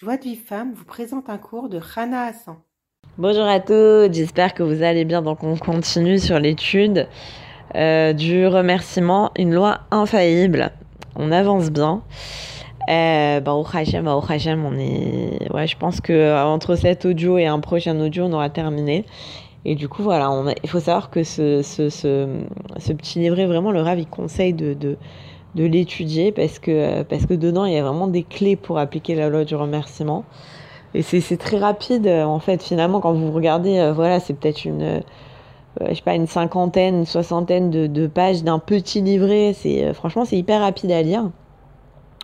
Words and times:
Joie 0.00 0.16
de 0.16 0.22
vie 0.22 0.36
femme 0.36 0.74
vous 0.74 0.84
présente 0.84 1.28
un 1.28 1.38
cours 1.38 1.68
de 1.68 1.76
Rana 1.78 2.26
Hassan. 2.26 2.54
Bonjour 3.16 3.42
à 3.42 3.58
tous, 3.58 4.12
j'espère 4.12 4.54
que 4.54 4.62
vous 4.62 4.84
allez 4.84 5.04
bien. 5.04 5.22
Donc 5.22 5.42
on 5.42 5.56
continue 5.56 6.20
sur 6.20 6.38
l'étude 6.38 7.08
euh, 7.74 8.12
du 8.12 8.46
remerciement, 8.46 9.32
une 9.36 9.52
loi 9.52 9.80
infaillible. 9.90 10.70
On 11.16 11.32
avance 11.32 11.72
bien. 11.72 12.04
Euh, 12.88 13.40
bah, 13.40 13.54
au 13.54 13.66
Hachem, 13.66 14.06
au 14.06 14.22
Hachem, 14.24 14.64
on 14.64 14.78
est. 14.78 15.52
Ouais, 15.52 15.66
je 15.66 15.76
pense 15.76 16.00
que 16.00 16.12
euh, 16.12 16.44
entre 16.44 16.76
cet 16.76 17.04
audio 17.04 17.36
et 17.36 17.46
un 17.46 17.58
prochain 17.58 17.98
audio, 17.98 18.26
on 18.26 18.32
aura 18.34 18.50
terminé. 18.50 19.04
Et 19.64 19.74
du 19.74 19.88
coup, 19.88 20.04
voilà, 20.04 20.30
il 20.62 20.70
faut 20.70 20.78
savoir 20.78 21.10
que 21.10 21.24
ce, 21.24 21.62
ce, 21.62 22.92
petit 22.92 23.18
livret, 23.18 23.46
vraiment, 23.46 23.72
le 23.72 23.82
Rav, 23.82 23.98
il 23.98 24.06
conseille 24.06 24.52
de, 24.52 24.96
de 25.54 25.64
l'étudier 25.64 26.32
parce 26.32 26.58
que, 26.58 27.02
parce 27.02 27.26
que 27.26 27.34
dedans, 27.34 27.64
il 27.64 27.72
y 27.72 27.78
a 27.78 27.82
vraiment 27.82 28.06
des 28.06 28.22
clés 28.22 28.56
pour 28.56 28.78
appliquer 28.78 29.14
la 29.14 29.28
loi 29.28 29.44
du 29.44 29.54
remerciement. 29.54 30.24
Et 30.94 31.02
c'est 31.02 31.36
très 31.36 31.58
rapide, 31.58 32.08
en 32.08 32.38
fait, 32.38 32.62
finalement, 32.62 33.00
quand 33.00 33.12
vous 33.12 33.30
regardez, 33.30 33.78
euh, 33.78 33.92
voilà, 33.92 34.20
c'est 34.20 34.32
peut-être 34.32 34.64
une, 34.64 34.82
euh, 35.80 35.88
je 35.90 35.94
sais 35.94 36.02
pas, 36.02 36.14
une 36.14 36.26
cinquantaine, 36.26 37.04
soixantaine 37.04 37.70
de, 37.70 37.86
de 37.86 38.06
pages 38.06 38.42
d'un 38.42 38.58
petit 38.58 39.00
livret. 39.00 39.52
C'est, 39.54 39.84
euh, 39.84 39.94
franchement, 39.94 40.24
c'est 40.24 40.36
hyper 40.36 40.60
rapide 40.60 40.90
à 40.90 41.02
lire. 41.02 41.30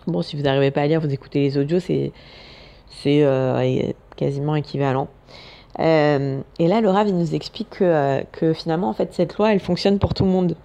Bon, 0.07 0.21
si 0.21 0.35
vous 0.35 0.43
n'arrivez 0.43 0.71
pas 0.71 0.81
à 0.81 0.87
lire, 0.87 0.99
vous 0.99 1.13
écoutez 1.13 1.41
les 1.41 1.57
audios, 1.57 1.79
c'est, 1.79 2.11
c'est 2.89 3.23
euh, 3.23 3.91
quasiment 4.15 4.55
équivalent. 4.55 5.07
Euh, 5.79 6.39
et 6.59 6.67
là, 6.67 6.81
le 6.81 6.89
Rav, 6.89 7.07
il 7.07 7.17
nous 7.17 7.35
explique 7.35 7.69
que, 7.69 8.23
que, 8.31 8.53
finalement, 8.53 8.89
en 8.89 8.93
fait, 8.93 9.13
cette 9.13 9.37
loi, 9.37 9.51
elle 9.51 9.59
fonctionne 9.59 9.99
pour 9.99 10.13
tout 10.13 10.23
le 10.23 10.31
monde, 10.31 10.55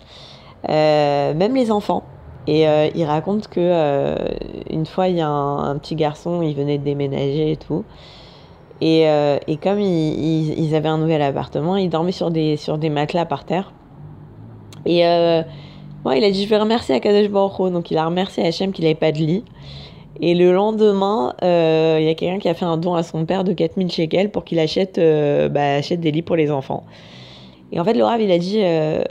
même 0.69 1.55
les 1.55 1.71
enfants. 1.71 2.05
Et 2.47 2.67
euh, 2.67 2.89
il 2.95 3.05
raconte 3.05 3.49
que 3.49 3.61
euh, 3.61 4.17
une 4.71 4.87
fois, 4.87 5.09
il 5.09 5.17
y 5.17 5.21
a 5.21 5.29
un, 5.29 5.77
petit 5.79 5.95
garçon, 5.95 6.43
il 6.43 6.55
venait 6.55 6.79
de 6.79 6.85
déménager 6.85 7.53
et 7.53 7.57
tout. 7.57 7.85
Et, 8.81 9.09
euh, 9.09 9.39
et 9.47 9.57
comme 9.59 9.79
ils, 9.79 10.59
ils, 10.59 10.75
avaient 10.75 10.89
un 10.89 10.99
nouvel 10.99 11.21
appartement, 11.21 11.77
il 11.77 11.91
dormait 11.91 12.13
sur 12.13 12.31
des, 12.31 12.57
sur 12.57 12.79
des 12.79 12.89
matelas 12.89 13.27
par 13.27 13.45
terre. 13.45 13.73
Et 14.87 15.03
bon, 16.03 16.13
il 16.13 16.25
a 16.25 16.31
dit 16.31 16.43
Je 16.43 16.49
vais 16.49 16.57
remercier 16.57 16.95
Akadosh 16.95 17.29
Baruch 17.29 17.71
Donc 17.71 17.91
il 17.91 17.99
a 17.99 18.07
remercié 18.07 18.47
Hachem 18.47 18.73
qu'il 18.73 18.85
n'avait 18.85 18.95
pas 18.95 19.13
de 19.13 19.19
lit. 19.19 19.45
Et 20.23 20.35
le 20.35 20.53
lendemain, 20.53 21.35
il 21.43 22.05
y 22.05 22.09
a 22.09 22.15
quelqu'un 22.15 22.39
qui 22.39 22.49
a 22.49 22.55
fait 22.55 22.65
un 22.65 22.79
don 22.79 22.95
à 22.95 23.03
son 23.03 23.27
père 23.27 23.45
de 23.45 23.53
4000 23.53 23.91
shekels 23.91 24.31
pour 24.31 24.45
qu'il 24.45 24.59
achète, 24.59 24.99
bah, 25.51 25.75
achète 25.75 26.01
des 26.01 26.11
lits 26.11 26.23
pour 26.23 26.37
les 26.37 26.51
enfants. 26.51 26.85
Et 27.73 27.79
en 27.79 27.85
fait, 27.85 27.95
le 27.95 28.05
il 28.21 28.33
a 28.33 28.39
dit 28.39 28.61
euh, 28.63 29.03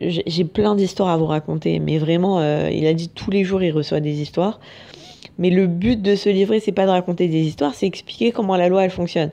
J'ai 0.00 0.44
plein 0.44 0.74
d'histoires 0.74 1.08
à 1.08 1.16
vous 1.16 1.26
raconter, 1.26 1.78
mais 1.80 1.98
vraiment, 1.98 2.38
euh, 2.38 2.70
il 2.72 2.86
a 2.86 2.94
dit 2.94 3.08
tous 3.08 3.30
les 3.30 3.44
jours, 3.44 3.62
il 3.62 3.72
reçoit 3.72 4.00
des 4.00 4.20
histoires. 4.20 4.60
Mais 5.38 5.50
le 5.50 5.66
but 5.66 6.00
de 6.00 6.14
ce 6.14 6.28
livret, 6.28 6.60
c'est 6.60 6.72
pas 6.72 6.86
de 6.86 6.90
raconter 6.90 7.28
des 7.28 7.42
histoires, 7.42 7.74
c'est 7.74 7.86
expliquer 7.86 8.32
comment 8.32 8.56
la 8.56 8.68
loi, 8.68 8.84
elle 8.84 8.90
fonctionne. 8.90 9.30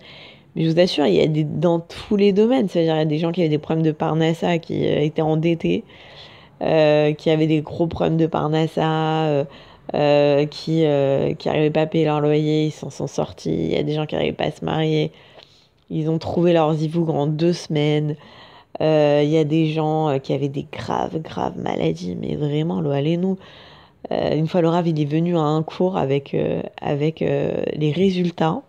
Mais 0.55 0.65
je 0.65 0.71
vous 0.71 0.79
assure, 0.79 1.05
il 1.05 1.15
y 1.15 1.21
a 1.21 1.27
des, 1.27 1.43
dans 1.43 1.79
tous 1.79 2.15
les 2.15 2.33
domaines. 2.33 2.67
C'est-à-dire, 2.67 2.95
il 2.95 2.99
y 2.99 3.01
a 3.01 3.05
des 3.05 3.19
gens 3.19 3.31
qui 3.31 3.41
avaient 3.41 3.49
des 3.49 3.57
problèmes 3.57 3.85
de 3.85 3.91
parnassa, 3.91 4.57
qui 4.57 4.85
euh, 4.87 5.01
étaient 5.01 5.21
endettés, 5.21 5.83
qui 6.59 7.29
avaient 7.29 7.47
des 7.47 7.61
gros 7.61 7.87
problèmes 7.87 8.17
de 8.17 8.25
parnassa, 8.25 9.45
qui 9.91 10.81
n'arrivaient 10.81 11.71
pas 11.71 11.81
à 11.81 11.85
payer 11.85 12.05
leur 12.05 12.21
loyer, 12.21 12.67
ils 12.67 12.71
s'en 12.71 12.89
sont 12.89 13.07
sortis. 13.07 13.53
Il 13.53 13.73
y 13.73 13.75
a 13.75 13.83
des 13.83 13.93
gens 13.93 14.05
qui 14.05 14.15
n'arrivaient 14.15 14.31
pas 14.31 14.45
à 14.45 14.51
se 14.51 14.63
marier. 14.63 15.11
Ils 15.89 16.09
ont 16.09 16.19
trouvé 16.19 16.53
leur 16.53 16.73
zivoug 16.73 17.09
en 17.09 17.27
deux 17.27 17.51
semaines. 17.51 18.15
Il 18.79 18.85
euh, 18.85 19.23
y 19.23 19.37
a 19.37 19.43
des 19.43 19.67
gens 19.67 20.09
euh, 20.09 20.17
qui 20.17 20.33
avaient 20.33 20.49
des 20.49 20.65
graves, 20.71 21.21
graves 21.21 21.57
maladies, 21.59 22.17
mais 22.19 22.35
vraiment, 22.35 22.79
allez-nous. 22.79 23.37
Euh, 24.11 24.35
une 24.35 24.47
fois, 24.47 24.61
le 24.61 24.69
Rav, 24.69 24.87
il 24.87 24.99
est 24.99 25.05
venu 25.05 25.37
à 25.37 25.41
un 25.41 25.61
cours 25.61 25.95
avec, 25.95 26.35
avec 26.81 27.19
les 27.19 27.91
résultats 27.91 28.61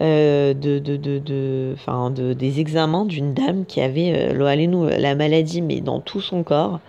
de, 0.00 0.52
de, 0.54 0.78
de, 0.78 0.96
de, 0.96 1.18
de, 1.18 2.32
des 2.32 2.60
examens 2.60 3.04
d'une 3.04 3.34
dame 3.34 3.66
qui 3.66 3.80
avait, 3.80 4.32
nous 4.66 4.86
la 4.86 5.14
maladie, 5.14 5.60
mais 5.62 5.80
dans 5.80 6.00
tout 6.00 6.20
son 6.20 6.42
corps. 6.42 6.80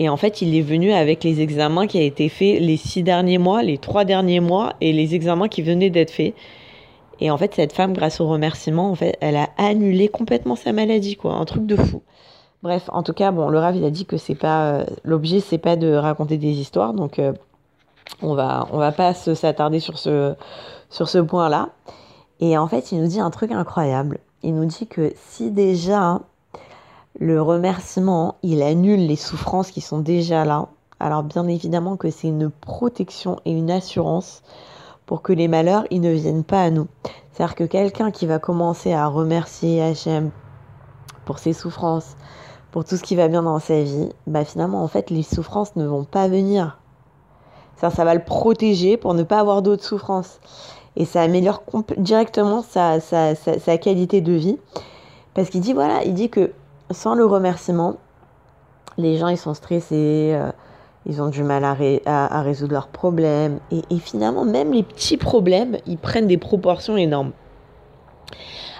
Et 0.00 0.08
en 0.08 0.16
fait, 0.16 0.42
il 0.42 0.54
est 0.56 0.62
venu 0.62 0.92
avec 0.92 1.24
les 1.24 1.40
examens 1.40 1.86
qui 1.86 1.98
a 1.98 2.02
été 2.02 2.28
faits 2.28 2.60
les 2.60 2.76
six 2.76 3.02
derniers 3.02 3.38
mois, 3.38 3.62
les 3.62 3.78
trois 3.78 4.04
derniers 4.04 4.40
mois 4.40 4.74
et 4.80 4.92
les 4.92 5.14
examens 5.14 5.48
qui 5.48 5.62
venaient 5.62 5.90
d'être 5.90 6.10
faits. 6.10 6.34
Et 7.20 7.30
en 7.30 7.36
fait, 7.38 7.54
cette 7.54 7.72
femme, 7.72 7.92
grâce 7.92 8.20
au 8.20 8.28
remerciement, 8.28 8.90
en 8.90 8.94
fait, 8.94 9.16
elle 9.20 9.36
a 9.36 9.48
annulé 9.56 10.08
complètement 10.08 10.56
sa 10.56 10.72
maladie, 10.72 11.16
quoi. 11.16 11.34
Un 11.34 11.44
truc 11.44 11.66
de 11.66 11.76
fou. 11.76 12.02
Bref, 12.62 12.88
en 12.92 13.02
tout 13.02 13.12
cas, 13.12 13.30
bon, 13.30 13.48
le 13.48 13.58
Rav, 13.58 13.76
il 13.76 13.84
a 13.84 13.90
dit 13.90 14.04
que 14.04 14.16
c'est 14.16 14.34
pas 14.34 14.72
euh, 14.72 14.84
l'objet, 15.04 15.40
c'est 15.40 15.58
pas 15.58 15.76
de 15.76 15.92
raconter 15.94 16.38
des 16.38 16.52
histoires, 16.60 16.92
donc 16.92 17.18
euh, 17.18 17.32
on 18.20 18.34
va, 18.34 18.66
on 18.72 18.78
va 18.78 18.90
pas 18.90 19.14
s'attarder 19.14 19.78
sur 19.78 19.98
ce, 19.98 20.34
sur 20.90 21.08
ce 21.08 21.18
point-là. 21.18 21.68
Et 22.40 22.58
en 22.58 22.66
fait, 22.66 22.92
il 22.92 23.00
nous 23.00 23.08
dit 23.08 23.20
un 23.20 23.30
truc 23.30 23.52
incroyable. 23.52 24.18
Il 24.42 24.54
nous 24.54 24.64
dit 24.64 24.86
que 24.86 25.12
si 25.16 25.50
déjà 25.50 26.20
le 27.18 27.42
remerciement, 27.42 28.36
il 28.42 28.62
annule 28.62 29.06
les 29.06 29.16
souffrances 29.16 29.70
qui 29.70 29.80
sont 29.80 29.98
déjà 29.98 30.44
là, 30.44 30.68
alors 31.00 31.22
bien 31.22 31.46
évidemment 31.48 31.96
que 31.96 32.10
c'est 32.10 32.28
une 32.28 32.50
protection 32.50 33.40
et 33.44 33.52
une 33.52 33.70
assurance 33.70 34.42
pour 35.08 35.22
que 35.22 35.32
les 35.32 35.48
malheurs, 35.48 35.86
ils 35.90 36.02
ne 36.02 36.12
viennent 36.12 36.44
pas 36.44 36.62
à 36.62 36.70
nous. 36.70 36.86
C'est-à-dire 37.32 37.54
que 37.54 37.64
quelqu'un 37.64 38.10
qui 38.10 38.26
va 38.26 38.38
commencer 38.38 38.92
à 38.92 39.06
remercier 39.06 39.82
Hachem 39.82 40.30
pour 41.24 41.38
ses 41.38 41.54
souffrances, 41.54 42.14
pour 42.72 42.84
tout 42.84 42.98
ce 42.98 43.02
qui 43.02 43.16
va 43.16 43.26
bien 43.28 43.42
dans 43.42 43.58
sa 43.58 43.82
vie, 43.82 44.10
bah 44.26 44.44
finalement, 44.44 44.84
en 44.84 44.86
fait, 44.86 45.08
les 45.08 45.22
souffrances 45.22 45.74
ne 45.76 45.86
vont 45.86 46.04
pas 46.04 46.28
venir. 46.28 46.78
Ça, 47.76 47.88
ça 47.88 48.04
va 48.04 48.14
le 48.14 48.22
protéger 48.22 48.98
pour 48.98 49.14
ne 49.14 49.22
pas 49.22 49.40
avoir 49.40 49.62
d'autres 49.62 49.82
souffrances. 49.82 50.40
Et 50.94 51.06
ça 51.06 51.22
améliore 51.22 51.62
directement 51.96 52.60
sa, 52.60 53.00
sa, 53.00 53.34
sa, 53.34 53.78
qualité 53.78 54.20
de 54.20 54.32
vie. 54.34 54.58
Parce 55.32 55.48
qu'il 55.48 55.62
dit, 55.62 55.72
voilà, 55.72 56.04
il 56.04 56.12
dit 56.12 56.28
que 56.28 56.52
sans 56.90 57.14
le 57.14 57.24
remerciement, 57.24 57.94
les 58.98 59.16
gens, 59.16 59.28
ils 59.28 59.38
sont 59.38 59.54
stressés, 59.54 60.32
euh, 60.34 60.52
ils 61.06 61.22
ont 61.22 61.28
du 61.28 61.42
mal 61.42 61.64
à, 61.64 61.74
ré 61.74 62.02
à, 62.06 62.38
à 62.38 62.42
résoudre 62.42 62.72
leurs 62.72 62.88
problèmes. 62.88 63.60
Et, 63.70 63.82
finalement, 63.98 64.44
même 64.44 64.72
les 64.72 64.82
petits 64.82 65.16
problèmes, 65.16 65.78
ils 65.86 65.98
prennent 65.98 66.26
des 66.26 66.36
proportions 66.36 66.96
énormes. 66.96 67.32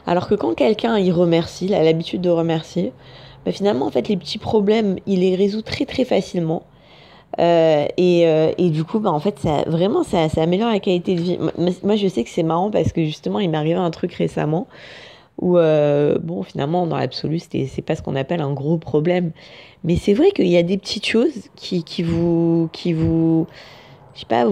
Alors 0.06 0.28
que 0.28 0.34
quand 0.34 0.54
quelqu'un 0.54 0.98
il 0.98 1.12
remercie, 1.12 1.66
il 1.66 1.74
a 1.74 1.82
l'habitude 1.82 2.20
de 2.20 2.30
remercier, 2.30 2.92
bah 3.44 3.52
finalement, 3.52 3.86
en 3.86 3.90
fait, 3.90 4.08
les 4.08 4.16
petits 4.16 4.38
problèmes, 4.38 4.96
il 5.06 5.20
les 5.20 5.36
résout 5.36 5.62
très 5.62 5.84
très 5.84 6.04
facilement. 6.04 6.62
Euh, 7.38 7.86
et, 7.96 8.26
euh, 8.26 8.52
et, 8.58 8.70
du 8.70 8.84
coup, 8.84 9.00
bah, 9.00 9.12
en 9.12 9.20
fait, 9.20 9.38
ça, 9.38 9.62
vraiment, 9.66 10.02
ça, 10.02 10.28
ça 10.28 10.42
améliore 10.42 10.70
la 10.70 10.80
qualité 10.80 11.14
de 11.14 11.20
vie. 11.20 11.38
Moi, 11.82 11.96
je 11.96 12.08
sais 12.08 12.24
que 12.24 12.30
c'est 12.30 12.42
marrant 12.42 12.70
parce 12.70 12.92
que 12.92 13.04
justement, 13.04 13.38
il 13.38 13.50
m'est 13.50 13.58
arrivé 13.58 13.74
un 13.74 13.90
truc 13.90 14.12
récemment 14.14 14.66
où, 15.40 15.56
euh, 15.58 16.18
bon, 16.18 16.42
finalement, 16.42 16.86
dans 16.86 16.96
l'absolu, 16.96 17.38
c'est 17.38 17.82
pas 17.82 17.96
ce 17.96 18.02
qu'on 18.02 18.16
appelle 18.16 18.40
un 18.40 18.52
gros 18.52 18.78
problème. 18.78 19.30
Mais 19.84 19.96
c'est 19.96 20.14
vrai 20.14 20.30
qu'il 20.32 20.48
y 20.48 20.56
a 20.56 20.62
des 20.62 20.78
petites 20.78 21.06
choses 21.06 21.48
qui, 21.56 21.84
qui 21.84 22.02
vous, 22.02 22.68
qui 22.72 22.92
vous, 22.92 23.46
je 24.14 24.20
sais 24.20 24.26
pas, 24.26 24.46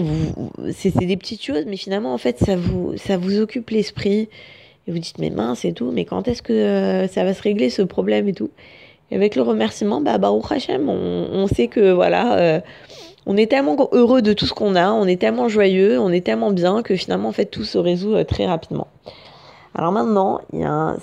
c'est 0.71 1.05
des 1.05 1.17
petites 1.17 1.43
choses, 1.43 1.65
mais 1.67 1.77
finalement, 1.77 2.13
en 2.13 2.17
fait, 2.17 2.39
ça 2.39 2.55
vous, 2.55 2.95
ça 2.97 3.17
vous 3.17 3.39
occupe 3.39 3.69
l'esprit. 3.69 4.29
Et 4.87 4.91
vous 4.91 4.99
dites, 4.99 5.17
mais 5.19 5.29
mince 5.29 5.65
et 5.65 5.73
tout, 5.73 5.91
mais 5.91 6.05
quand 6.05 6.29
est-ce 6.29 6.41
que 6.41 6.53
euh, 6.53 7.07
ça 7.09 7.25
va 7.25 7.33
se 7.33 7.41
régler 7.41 7.69
ce 7.69 7.81
problème 7.81 8.29
et 8.29 8.33
tout? 8.33 8.49
Et 9.11 9.15
avec 9.15 9.35
le 9.35 9.41
remerciement, 9.41 9.99
bah, 9.99 10.17
Baruch 10.17 10.49
Hashem, 10.49 10.87
on, 10.87 11.27
on 11.33 11.47
sait 11.47 11.67
que, 11.67 11.91
voilà, 11.91 12.37
euh, 12.37 12.61
on 13.25 13.35
est 13.35 13.47
tellement 13.47 13.75
heureux 13.91 14.21
de 14.21 14.31
tout 14.31 14.45
ce 14.45 14.53
qu'on 14.53 14.75
a, 14.75 14.91
on 14.91 15.05
est 15.05 15.19
tellement 15.19 15.49
joyeux, 15.49 15.99
on 15.99 16.09
est 16.13 16.25
tellement 16.25 16.51
bien 16.51 16.83
que 16.83 16.95
finalement, 16.95 17.27
en 17.27 17.33
fait, 17.33 17.47
tout 17.47 17.65
se 17.65 17.77
résout 17.77 18.23
très 18.23 18.45
rapidement. 18.45 18.87
Alors 19.75 19.91
maintenant, 19.91 20.39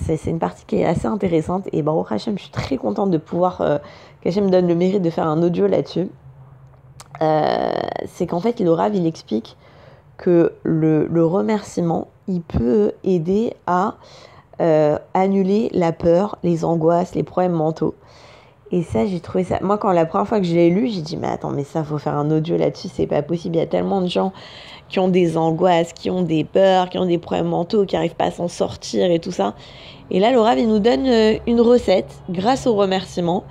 c'est 0.00 0.24
une 0.26 0.38
partie 0.38 0.64
qui 0.66 0.76
est 0.76 0.84
assez 0.84 1.06
intéressante 1.06 1.68
et 1.72 1.82
Baruch 1.82 2.10
Hashem, 2.10 2.36
je 2.36 2.44
suis 2.44 2.52
très 2.52 2.76
contente 2.76 3.10
de 3.10 3.18
pouvoir, 3.18 3.60
euh, 3.60 3.78
qu'Hachem 4.20 4.44
me 4.44 4.50
donne 4.50 4.66
le 4.66 4.74
mérite 4.74 5.02
de 5.02 5.10
faire 5.10 5.26
un 5.26 5.42
audio 5.42 5.66
là-dessus. 5.66 6.08
Euh, 7.22 7.70
c'est 8.06 8.26
qu'en 8.26 8.40
fait, 8.40 8.58
le 8.60 8.72
Rav, 8.72 8.94
il 8.94 9.06
explique 9.06 9.56
que 10.16 10.52
le, 10.62 11.06
le, 11.06 11.24
remerciement, 11.24 12.08
il 12.28 12.40
peut 12.40 12.92
aider 13.04 13.54
à 13.66 13.94
euh, 14.60 14.98
annuler 15.14 15.70
la 15.72 15.92
peur, 15.92 16.38
les 16.42 16.64
angoisses, 16.64 17.14
les 17.14 17.22
problèmes 17.22 17.52
mentaux. 17.52 17.94
Et 18.72 18.82
ça, 18.82 19.06
j'ai 19.06 19.20
trouvé 19.20 19.44
ça. 19.44 19.58
Moi, 19.62 19.78
quand 19.78 19.92
la 19.92 20.06
première 20.06 20.26
fois 20.26 20.40
que 20.40 20.46
je 20.46 20.54
l'ai 20.54 20.70
lu, 20.70 20.88
j'ai 20.88 21.02
dit, 21.02 21.16
mais 21.16 21.28
attends, 21.28 21.50
mais 21.50 21.64
ça, 21.64 21.84
faut 21.84 21.98
faire 21.98 22.14
un 22.16 22.30
audio 22.30 22.56
là-dessus, 22.56 22.88
c'est 22.92 23.06
pas 23.06 23.22
possible. 23.22 23.56
Il 23.56 23.58
y 23.58 23.62
a 23.62 23.66
tellement 23.66 24.00
de 24.00 24.08
gens 24.08 24.32
qui 24.88 24.98
ont 24.98 25.08
des 25.08 25.36
angoisses, 25.36 25.92
qui 25.92 26.10
ont 26.10 26.22
des 26.22 26.44
peurs, 26.44 26.88
qui 26.88 26.98
ont 26.98 27.06
des 27.06 27.18
problèmes 27.18 27.48
mentaux, 27.48 27.84
qui 27.84 27.94
n'arrivent 27.94 28.16
pas 28.16 28.26
à 28.26 28.30
s'en 28.30 28.48
sortir 28.48 29.10
et 29.10 29.18
tout 29.18 29.32
ça. 29.32 29.54
Et 30.10 30.20
là, 30.20 30.32
Laura, 30.32 30.54
il 30.56 30.68
nous 30.68 30.78
donne 30.78 31.06
euh, 31.06 31.38
une 31.46 31.60
recette 31.60 32.12
grâce 32.30 32.66
au 32.66 32.74
remerciement. 32.74 33.44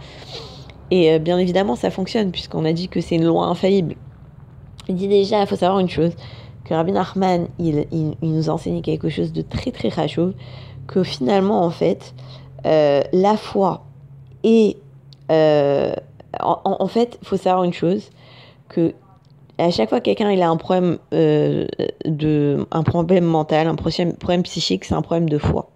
Et 0.91 1.11
euh, 1.11 1.19
bien 1.19 1.37
évidemment, 1.37 1.75
ça 1.75 1.89
fonctionne, 1.89 2.31
puisqu'on 2.31 2.65
a 2.65 2.73
dit 2.73 2.87
que 2.87 3.01
c'est 3.01 3.15
une 3.15 3.25
loi 3.25 3.45
infaillible. 3.45 3.95
Il 4.87 4.95
dit 4.95 5.07
déjà, 5.07 5.41
il 5.41 5.47
faut 5.47 5.55
savoir 5.55 5.79
une 5.79 5.89
chose, 5.89 6.11
que 6.65 6.73
Rabbi 6.73 6.91
Nachman, 6.91 7.47
il, 7.59 7.87
il, 7.91 8.15
nous 8.21 8.49
enseigne 8.49 8.81
quelque 8.81 9.09
chose 9.09 9.31
de 9.33 9.41
très 9.41 9.71
très 9.71 9.89
rachou, 9.89 10.33
que 10.87 11.03
finalement, 11.03 11.63
en 11.63 11.69
fait, 11.69 12.13
euh, 12.65 13.01
la 13.13 13.37
foi 13.37 13.85
et... 14.43 14.77
Euh, 15.33 15.93
en, 16.39 16.87
fait, 16.87 17.19
il 17.21 17.27
faut 17.27 17.37
savoir 17.37 17.63
une 17.63 17.73
chose, 17.73 18.09
que 18.69 18.93
à 19.57 19.69
chaque 19.69 19.89
fois 19.89 19.99
que 19.99 20.05
quelqu'un 20.05 20.29
a 20.41 20.47
un 20.47 20.57
problème, 20.57 20.97
euh, 21.13 21.67
de, 22.05 22.65
un 22.71 22.83
problème 22.83 23.25
mental, 23.25 23.67
un 23.67 23.75
problème, 23.75 24.13
problème 24.13 24.43
psychique, 24.43 24.85
c'est 24.85 24.95
un 24.95 25.01
problème 25.01 25.29
de 25.29 25.37
foi. 25.37 25.69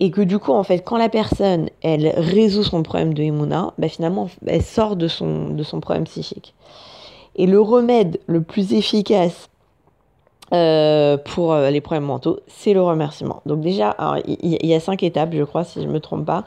Et 0.00 0.10
que 0.10 0.22
du 0.22 0.38
coup, 0.38 0.52
en 0.52 0.64
fait, 0.64 0.80
quand 0.80 0.96
la 0.96 1.08
personne, 1.08 1.68
elle 1.82 2.08
résout 2.16 2.64
son 2.64 2.82
problème 2.82 3.14
de 3.14 3.22
Imuna, 3.22 3.72
bah, 3.78 3.88
finalement, 3.88 4.28
elle 4.46 4.62
sort 4.62 4.96
de 4.96 5.06
son, 5.06 5.50
de 5.50 5.62
son 5.62 5.80
problème 5.80 6.04
psychique. 6.04 6.54
Et 7.36 7.46
le 7.46 7.60
remède 7.60 8.18
le 8.26 8.42
plus 8.42 8.72
efficace 8.72 9.48
euh, 10.52 11.18
pour 11.18 11.54
les 11.54 11.80
problèmes 11.80 12.04
mentaux, 12.04 12.40
c'est 12.48 12.72
le 12.72 12.82
remerciement. 12.82 13.42
Donc 13.46 13.60
déjà, 13.60 13.96
il 14.26 14.54
y, 14.54 14.66
y, 14.66 14.74
a 14.74 14.80
cinq 14.80 15.02
étapes, 15.02 15.34
je 15.34 15.44
crois, 15.44 15.64
si 15.64 15.80
je 15.80 15.86
ne 15.86 15.92
me 15.92 16.00
trompe 16.00 16.26
pas, 16.26 16.44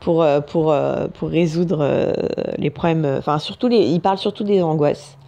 pour, 0.00 0.24
pour, 0.46 0.74
pour 1.14 1.28
résoudre 1.28 2.12
les 2.56 2.70
problèmes. 2.70 3.16
Enfin, 3.18 3.38
surtout 3.38 3.68
les, 3.68 3.78
il 3.78 4.00
parle 4.00 4.18
surtout 4.18 4.44
des 4.44 4.62
angoisses 4.62 5.18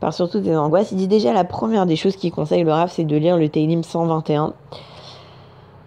par 0.00 0.12
surtout 0.12 0.40
des 0.40 0.56
angoisses. 0.56 0.92
Il 0.92 0.98
dit 0.98 1.08
déjà 1.08 1.32
la 1.32 1.44
première 1.44 1.86
des 1.86 1.96
choses 1.96 2.16
qu'il 2.16 2.32
conseille 2.32 2.64
le 2.64 2.72
Rav, 2.72 2.90
c'est 2.92 3.04
de 3.04 3.16
lire 3.16 3.36
le 3.36 3.48
Teilim 3.48 3.82
121. 3.82 4.52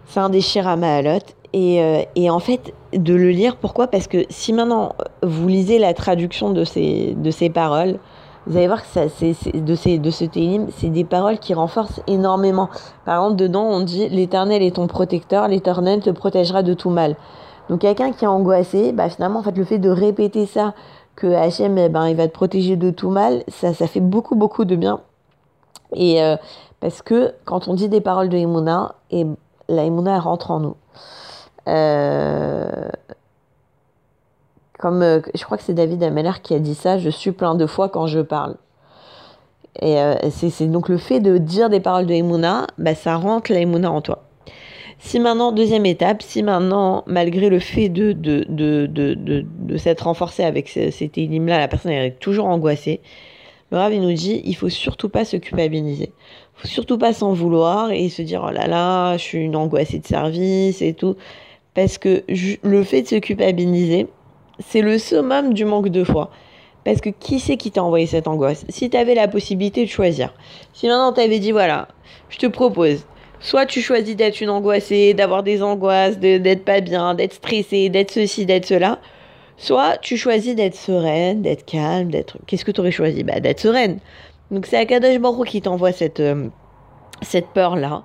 C'est 0.08 0.20
un 0.20 0.30
des 0.30 0.42
Shirama 0.42 0.96
Alot. 0.96 1.20
Et, 1.54 1.82
euh, 1.82 2.02
et, 2.16 2.30
en 2.30 2.40
fait, 2.40 2.74
de 2.94 3.14
le 3.14 3.30
lire, 3.32 3.56
pourquoi? 3.56 3.88
Parce 3.88 4.08
que 4.08 4.26
si 4.30 4.54
maintenant 4.54 4.94
vous 5.24 5.48
lisez 5.48 5.80
la 5.80 5.96
traduction 5.96 6.52
de 6.52 6.64
ces, 6.64 7.16
de 7.18 7.32
ces 7.32 7.50
paroles, 7.50 7.98
vous 8.46 8.56
allez 8.56 8.68
voir 8.68 8.82
que 8.82 8.88
ça, 8.88 9.10
c'est, 9.10 9.36
de, 9.54 9.76
ces, 9.76 9.98
de 9.98 10.10
ce 10.12 10.26
Teilim, 10.26 10.68
c'est 10.78 10.90
des 10.90 11.04
paroles 11.04 11.40
qui 11.40 11.54
renforcent 11.56 12.02
énormément. 12.08 12.70
Par 13.06 13.24
exemple, 13.24 13.36
dedans, 13.36 13.64
on 13.64 13.82
dit 13.82 14.10
L'Éternel 14.10 14.62
est 14.62 14.76
ton 14.76 14.88
protecteur, 14.88 15.48
l'Éternel 15.48 16.02
te 16.02 16.12
protégera 16.12 16.62
de 16.62 16.74
tout 16.74 16.90
mal. 16.92 17.16
Donc, 17.70 17.82
quelqu'un 17.82 18.12
qui 18.12 18.26
est 18.26 18.28
angoissé, 18.28 18.92
bah, 18.92 19.10
finalement, 19.10 19.40
en 19.40 19.44
fait, 19.44 19.58
le 19.58 19.64
fait 19.64 19.78
de 19.78 19.90
répéter 19.90 20.46
ça 20.46 20.74
que 21.16 21.28
Hachem, 21.28 21.78
eh 21.78 21.90
ben, 21.90 22.08
il 22.08 22.16
va 22.16 22.28
te 22.28 22.34
protéger 22.34 22.76
de 22.76 22.90
tout 22.90 23.10
mal, 23.10 23.44
ça, 23.48 23.74
ça 23.74 23.88
fait 23.88 24.00
beaucoup, 24.00 24.36
beaucoup 24.36 24.66
de 24.66 24.76
bien. 24.76 25.02
Et 25.94 26.24
euh, 26.24 26.36
parce 26.80 27.02
que 27.02 27.34
quand 27.46 27.68
on 27.68 27.74
dit 27.74 27.90
des 27.90 28.02
paroles 28.02 28.30
de 28.30 28.38
Emouna, 28.38 28.96
et 29.12 29.26
la 29.68 29.84
Emouna, 29.84 30.16
elle 30.16 30.22
rentre 30.22 30.52
en 30.52 30.60
nous. 30.60 30.76
Euh, 31.68 32.90
comme 34.80 35.02
euh, 35.04 35.20
je 35.36 35.44
crois 35.44 35.58
que 35.58 35.64
c'est 35.64 35.74
David 35.74 36.02
Ameller 36.04 36.42
qui 36.42 36.56
a 36.56 36.60
dit 36.60 36.76
ça, 36.76 36.98
je 36.98 37.10
suis 37.10 37.34
plein 37.34 37.56
de 37.56 37.66
fois 37.66 37.90
quand 37.90 38.08
je 38.08 38.22
parle. 38.22 38.56
Et 39.82 39.98
c'est 40.32 40.68
donc 40.68 40.90
le 40.90 40.98
fait 40.98 41.22
de 41.22 41.38
dire 41.38 41.70
des 41.70 41.80
paroles 41.80 42.06
de 42.06 42.14
Emouna, 42.14 42.68
bah, 42.78 42.96
ça 42.96 43.16
rentre 43.16 43.54
la 43.54 43.60
Emouna 43.60 43.92
en 43.92 44.02
toi. 44.02 44.24
Si 45.02 45.18
maintenant, 45.20 45.54
deuxième 45.54 45.86
étape, 45.86 46.22
si 46.22 46.44
maintenant, 46.44 47.04
malgré 47.08 47.50
le 47.50 47.60
fait 47.60 47.88
de, 47.88 48.12
de, 48.12 48.46
de, 48.50 48.86
de, 48.86 49.16
de, 49.16 49.78
s'être 49.78 50.02
renforcé 50.02 50.44
avec 50.44 50.68
cet 50.68 51.18
élim-là, 51.18 51.58
la 51.58 51.70
personne 51.70 51.94
est 51.94 52.20
toujours 52.20 52.48
angoissée, 52.48 53.00
le 53.72 53.78
Rav 53.78 53.94
nous 53.94 54.12
dit, 54.12 54.42
il 54.44 54.56
faut 54.56 54.68
surtout 54.68 55.08
pas 55.08 55.24
se 55.24 55.38
culpabiliser. 55.38 56.12
Il 56.12 56.62
faut 56.62 56.68
surtout 56.68 56.98
pas 56.98 57.14
s'en 57.14 57.32
vouloir 57.32 57.92
et 57.92 58.10
se 58.10 58.22
dire, 58.22 58.44
oh 58.46 58.52
là 58.52 58.68
là, 58.68 59.16
je 59.16 59.24
suis 59.24 59.38
une 59.38 59.56
angoissée 59.56 60.00
de 60.00 60.06
service 60.06 60.82
et 60.82 60.94
tout. 60.94 61.16
Parce 61.76 61.98
que 61.98 62.24
le 62.64 62.84
fait 62.84 63.04
de 63.04 63.08
se 63.08 63.16
culpabiliser, 63.16 64.08
c'est 64.60 64.82
le 64.82 64.98
summum 64.98 65.54
du 65.54 65.64
manque 65.64 65.90
de 65.90 66.04
foi. 66.04 66.30
Parce 66.84 67.00
que 67.00 67.10
qui 67.10 67.40
c'est 67.40 67.56
qui 67.56 67.72
t'a 67.72 67.84
envoyé 67.84 68.06
cette 68.06 68.28
angoisse? 68.28 68.66
Si 68.68 68.90
tu 68.90 68.98
avais 68.98 69.16
la 69.16 69.30
possibilité 69.30 69.86
de 69.86 69.90
choisir. 69.90 70.34
Si 70.74 70.88
maintenant 70.88 71.14
tu 71.14 71.22
avais 71.22 71.40
dit, 71.40 71.52
voilà, 71.52 71.88
je 72.30 72.38
te 72.38 72.48
propose, 72.48 73.06
Soit 73.42 73.66
tu 73.66 73.82
choisis 73.82 74.16
d'être 74.16 74.42
une 74.42 74.50
angoissée, 74.50 75.14
d'avoir 75.14 75.44
des 75.44 75.64
angoisses, 75.64 76.20
d'être 76.20 76.66
pas 76.66 76.82
bien, 76.82 77.14
d'être 77.14 77.34
stressée, 77.34 77.90
d'être 77.90 78.12
ceci, 78.12 78.46
d'être 78.46 78.66
cela. 78.66 79.00
Soit 79.58 79.98
tu 79.98 80.18
choisis 80.18 80.56
d'être 80.56 80.76
sereine, 80.76 81.42
d'être 81.42 81.66
calme, 81.66 82.12
d'être. 82.12 82.38
Qu'est-ce 82.48 82.66
que 82.66 82.72
tu 82.72 82.80
aurais 82.80 82.92
choisi? 82.92 83.24
Bah, 83.24 83.40
D'être 83.40 83.60
sereine. 83.60 84.00
Donc 84.52 84.66
c'est 84.66 84.78
Akadosh 84.78 85.20
Baruch 85.20 85.50
qui 85.50 85.62
t'envoie 85.62 85.92
cette, 85.92 86.20
euh, 86.20 86.48
cette 87.22 87.48
peur-là. 87.48 88.04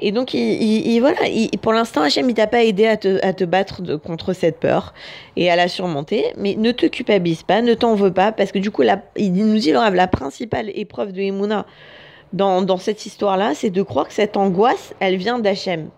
Et 0.00 0.10
donc, 0.10 0.34
il, 0.34 0.98
voilà, 0.98 1.18
pour 1.62 1.72
l'instant, 1.72 2.02
Hachem, 2.02 2.28
il 2.28 2.34
t'a 2.34 2.48
pas 2.48 2.64
aidé 2.64 2.86
à 2.86 2.96
te, 2.96 3.24
à 3.24 3.32
te 3.32 3.44
battre 3.44 3.80
contre 3.98 4.32
cette 4.32 4.58
peur 4.58 4.92
et 5.36 5.50
à 5.50 5.56
la 5.56 5.68
surmonter. 5.68 6.32
Mais 6.36 6.56
ne 6.56 6.72
te 6.72 6.86
culpabilise 6.86 7.44
pas, 7.44 7.62
ne 7.62 7.74
t'en 7.74 7.94
veux 7.94 8.12
pas, 8.12 8.32
parce 8.32 8.50
que 8.50 8.58
du 8.58 8.72
coup, 8.72 8.82
la, 8.82 9.00
il 9.16 9.32
nous 9.32 9.58
dit, 9.58 9.70
la 9.70 10.08
principale 10.08 10.70
épreuve 10.74 11.12
de 11.12 11.20
Emouna, 11.20 11.64
dans, 12.34 12.76
cette 12.76 13.06
histoire-là, 13.06 13.54
c'est 13.54 13.70
de 13.70 13.82
croire 13.82 14.08
que 14.08 14.12
cette 14.12 14.36
angoisse, 14.36 14.94
elle 15.00 15.16
vient 15.16 15.38
d'Hachem. 15.38 15.88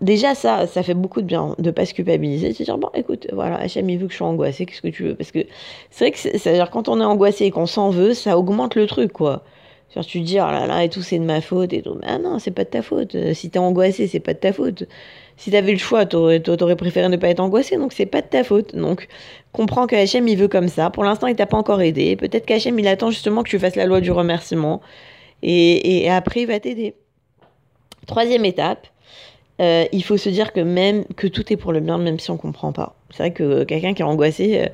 Déjà, 0.00 0.34
ça, 0.34 0.66
ça 0.66 0.82
fait 0.82 0.94
beaucoup 0.94 1.20
de 1.20 1.26
bien 1.26 1.54
de 1.58 1.70
pas 1.70 1.84
se 1.84 1.92
culpabiliser, 1.92 2.50
de 2.50 2.64
dire, 2.64 2.78
bon, 2.78 2.88
écoute, 2.94 3.26
voilà, 3.32 3.56
Hachem, 3.56 3.88
il 3.90 3.98
veut 3.98 4.06
que 4.06 4.12
je 4.12 4.18
sois 4.18 4.28
angoissée, 4.28 4.64
qu'est-ce 4.64 4.80
que 4.80 4.88
tu 4.88 5.04
veux? 5.04 5.14
Parce 5.14 5.30
que 5.30 5.40
c'est 5.90 6.04
vrai 6.04 6.12
que 6.12 6.18
c'est-à-dire, 6.18 6.70
quand 6.70 6.88
on 6.88 7.00
est 7.00 7.04
angoissé 7.04 7.44
et 7.44 7.50
qu'on 7.50 7.66
s'en 7.66 7.90
veut, 7.90 8.14
ça 8.14 8.38
augmente 8.38 8.76
le 8.76 8.86
truc, 8.86 9.12
quoi. 9.12 9.42
Genre, 9.94 10.04
tu 10.04 10.20
te 10.20 10.24
dis, 10.24 10.36
oh 10.36 10.50
là 10.50 10.66
là, 10.66 10.84
et 10.84 10.88
tout, 10.88 11.02
c'est 11.02 11.18
de 11.18 11.24
ma 11.24 11.40
faute, 11.40 11.72
et 11.72 11.82
tout. 11.82 11.98
Ah 12.02 12.18
non, 12.18 12.38
c'est 12.38 12.52
pas 12.52 12.64
de 12.64 12.70
ta 12.70 12.80
faute. 12.80 13.16
Si 13.34 13.50
t'es 13.50 13.58
angoissé, 13.58 14.06
c'est 14.06 14.20
pas 14.20 14.34
de 14.34 14.38
ta 14.38 14.52
faute. 14.52 14.84
Si 15.40 15.50
t'avais 15.50 15.72
le 15.72 15.78
choix, 15.78 16.04
t'aurais, 16.04 16.76
préféré 16.76 17.08
ne 17.08 17.16
pas 17.16 17.30
être 17.30 17.40
angoissé, 17.40 17.78
donc 17.78 17.94
c'est 17.94 18.04
pas 18.04 18.20
de 18.20 18.26
ta 18.26 18.44
faute. 18.44 18.76
Donc, 18.76 19.08
comprends 19.52 19.86
que 19.86 19.96
Hachem, 19.96 20.28
il 20.28 20.36
veut 20.36 20.48
comme 20.48 20.68
ça. 20.68 20.90
Pour 20.90 21.02
l'instant, 21.02 21.28
il 21.28 21.34
t'a 21.34 21.46
pas 21.46 21.56
encore 21.56 21.80
aidé. 21.80 22.14
Peut-être 22.14 22.44
qu'Hachem, 22.44 22.78
il 22.78 22.86
attend 22.86 23.10
justement 23.10 23.42
que 23.42 23.48
tu 23.48 23.58
fasses 23.58 23.74
la 23.74 23.86
loi 23.86 24.02
du 24.02 24.10
remerciement. 24.10 24.82
Et, 25.42 26.02
et 26.02 26.10
après, 26.10 26.42
il 26.42 26.46
va 26.46 26.60
t'aider. 26.60 26.94
Troisième 28.06 28.44
étape, 28.44 28.86
euh, 29.62 29.86
il 29.92 30.04
faut 30.04 30.18
se 30.18 30.28
dire 30.28 30.52
que 30.52 30.60
même 30.60 31.06
que 31.16 31.26
tout 31.26 31.50
est 31.50 31.56
pour 31.56 31.72
le 31.72 31.80
bien, 31.80 31.96
même 31.96 32.18
si 32.18 32.30
on 32.30 32.36
comprend 32.36 32.72
pas. 32.72 32.94
C'est 33.08 33.22
vrai 33.22 33.32
que 33.32 33.64
quelqu'un 33.64 33.94
qui 33.94 34.02
est 34.02 34.04
angoissé, 34.04 34.60
euh, 34.60 34.66